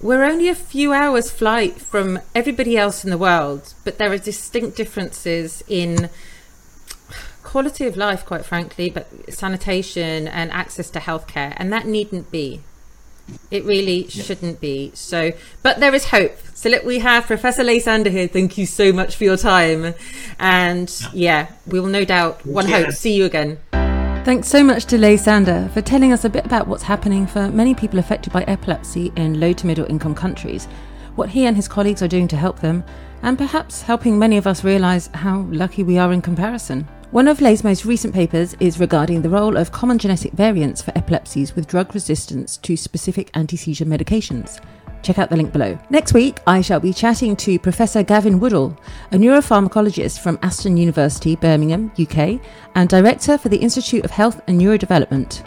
we're 0.00 0.24
only 0.24 0.48
a 0.48 0.54
few 0.56 0.92
hours 0.92 1.30
flight 1.30 1.80
from 1.80 2.18
everybody 2.34 2.76
else 2.76 3.04
in 3.04 3.10
the 3.10 3.18
world, 3.18 3.72
but 3.84 3.98
there 3.98 4.10
are 4.10 4.18
distinct 4.18 4.76
differences 4.76 5.62
in 5.68 6.10
quality 7.44 7.86
of 7.86 7.96
life, 7.96 8.26
quite 8.26 8.44
frankly, 8.44 8.90
but 8.90 9.06
sanitation 9.32 10.26
and 10.26 10.50
access 10.50 10.90
to 10.90 10.98
healthcare, 10.98 11.54
and 11.56 11.72
that 11.72 11.86
needn't 11.86 12.32
be. 12.32 12.62
It 13.50 13.64
really 13.64 14.08
shouldn't 14.08 14.60
be. 14.60 14.90
So, 14.94 15.32
but 15.62 15.80
there 15.80 15.94
is 15.94 16.06
hope. 16.06 16.36
So, 16.54 16.68
look, 16.70 16.84
we 16.84 17.00
have 17.00 17.26
Professor 17.26 17.64
Ley 17.64 17.80
Sander 17.80 18.10
here. 18.10 18.28
Thank 18.28 18.56
you 18.56 18.66
so 18.66 18.92
much 18.92 19.16
for 19.16 19.24
your 19.24 19.36
time. 19.36 19.94
And 20.38 20.90
yeah, 21.12 21.48
we 21.66 21.80
will 21.80 21.88
no 21.88 22.04
doubt, 22.04 22.44
one 22.46 22.68
Yeah. 22.68 22.84
hope, 22.84 22.92
see 22.92 23.14
you 23.14 23.24
again. 23.24 23.58
Thanks 24.24 24.46
so 24.48 24.62
much 24.62 24.84
to 24.86 24.98
Ley 24.98 25.16
Sander 25.16 25.68
for 25.74 25.80
telling 25.82 26.12
us 26.12 26.24
a 26.24 26.30
bit 26.30 26.46
about 26.46 26.68
what's 26.68 26.84
happening 26.84 27.26
for 27.26 27.48
many 27.48 27.74
people 27.74 27.98
affected 27.98 28.32
by 28.32 28.44
epilepsy 28.44 29.12
in 29.16 29.40
low 29.40 29.52
to 29.52 29.66
middle 29.66 29.84
income 29.86 30.14
countries, 30.14 30.68
what 31.16 31.30
he 31.30 31.44
and 31.44 31.56
his 31.56 31.66
colleagues 31.66 32.02
are 32.02 32.08
doing 32.08 32.28
to 32.28 32.36
help 32.36 32.60
them, 32.60 32.84
and 33.22 33.36
perhaps 33.36 33.82
helping 33.82 34.18
many 34.18 34.36
of 34.36 34.46
us 34.46 34.62
realise 34.62 35.08
how 35.14 35.40
lucky 35.50 35.82
we 35.82 35.98
are 35.98 36.12
in 36.12 36.22
comparison. 36.22 36.86
One 37.12 37.28
of 37.28 37.42
Ley's 37.42 37.62
most 37.62 37.84
recent 37.84 38.14
papers 38.14 38.56
is 38.58 38.80
regarding 38.80 39.20
the 39.20 39.28
role 39.28 39.58
of 39.58 39.70
common 39.70 39.98
genetic 39.98 40.32
variants 40.32 40.80
for 40.80 40.96
epilepsies 40.96 41.54
with 41.54 41.66
drug 41.66 41.92
resistance 41.92 42.56
to 42.56 42.74
specific 42.74 43.28
anti 43.34 43.54
seizure 43.58 43.84
medications. 43.84 44.64
Check 45.02 45.18
out 45.18 45.28
the 45.28 45.36
link 45.36 45.52
below. 45.52 45.78
Next 45.90 46.14
week, 46.14 46.38
I 46.46 46.62
shall 46.62 46.80
be 46.80 46.94
chatting 46.94 47.36
to 47.36 47.58
Professor 47.58 48.02
Gavin 48.02 48.40
Woodhall, 48.40 48.74
a 49.10 49.16
neuropharmacologist 49.16 50.20
from 50.20 50.38
Aston 50.40 50.78
University, 50.78 51.36
Birmingham, 51.36 51.92
UK, 52.00 52.40
and 52.76 52.88
director 52.88 53.36
for 53.36 53.50
the 53.50 53.58
Institute 53.58 54.06
of 54.06 54.10
Health 54.10 54.40
and 54.46 54.58
Neurodevelopment. 54.58 55.46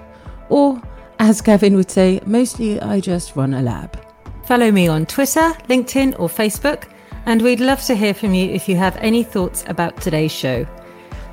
Or, 0.49 0.80
as 1.18 1.41
Gavin 1.41 1.76
would 1.78 1.89
say, 1.89 2.22
mostly 2.28 2.80
I 2.80 2.99
just 2.99 3.36
run 3.36 3.55
a 3.55 3.61
lab. 3.63 3.99
Follow 4.45 4.70
me 4.70 4.88
on 4.88 5.07
Twitter, 5.07 5.51
LinkedIn, 5.68 6.20
or 6.20 6.30
Facebook, 6.30 6.88
and 7.26 7.41
we'd 7.41 7.59
love 7.59 7.82
to 7.86 7.95
hear 7.95 8.13
from 8.13 8.36
you 8.36 8.51
if 8.51 8.70
you 8.70 8.76
have 8.76 8.97
any 8.97 9.24
thoughts 9.24 9.63
about 9.68 9.99
today's 9.99 10.32
show. 10.32 10.68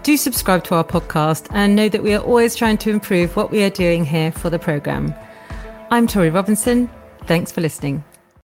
Do 0.03 0.17
subscribe 0.17 0.65
to 0.65 0.75
our 0.75 0.83
podcast 0.83 1.47
and 1.53 1.77
know 1.77 1.89
that 1.89 2.03
we 2.03 2.13
are 2.13 2.23
always 2.23 2.57
trying 2.57 2.77
to 2.79 2.91
improve 2.91 3.37
what 3.37 3.53
we 3.53 3.63
are 3.63 3.71
doing 3.71 4.05
here 4.05 4.33
for 4.33 4.51
the 4.51 4.59
programme. 4.59 5.15
I'm 5.93 6.09
Torie 6.09 6.31
Robinson. 6.31 6.91
Thanks 7.27 7.53
for 7.53 7.61
listening. 7.61 8.03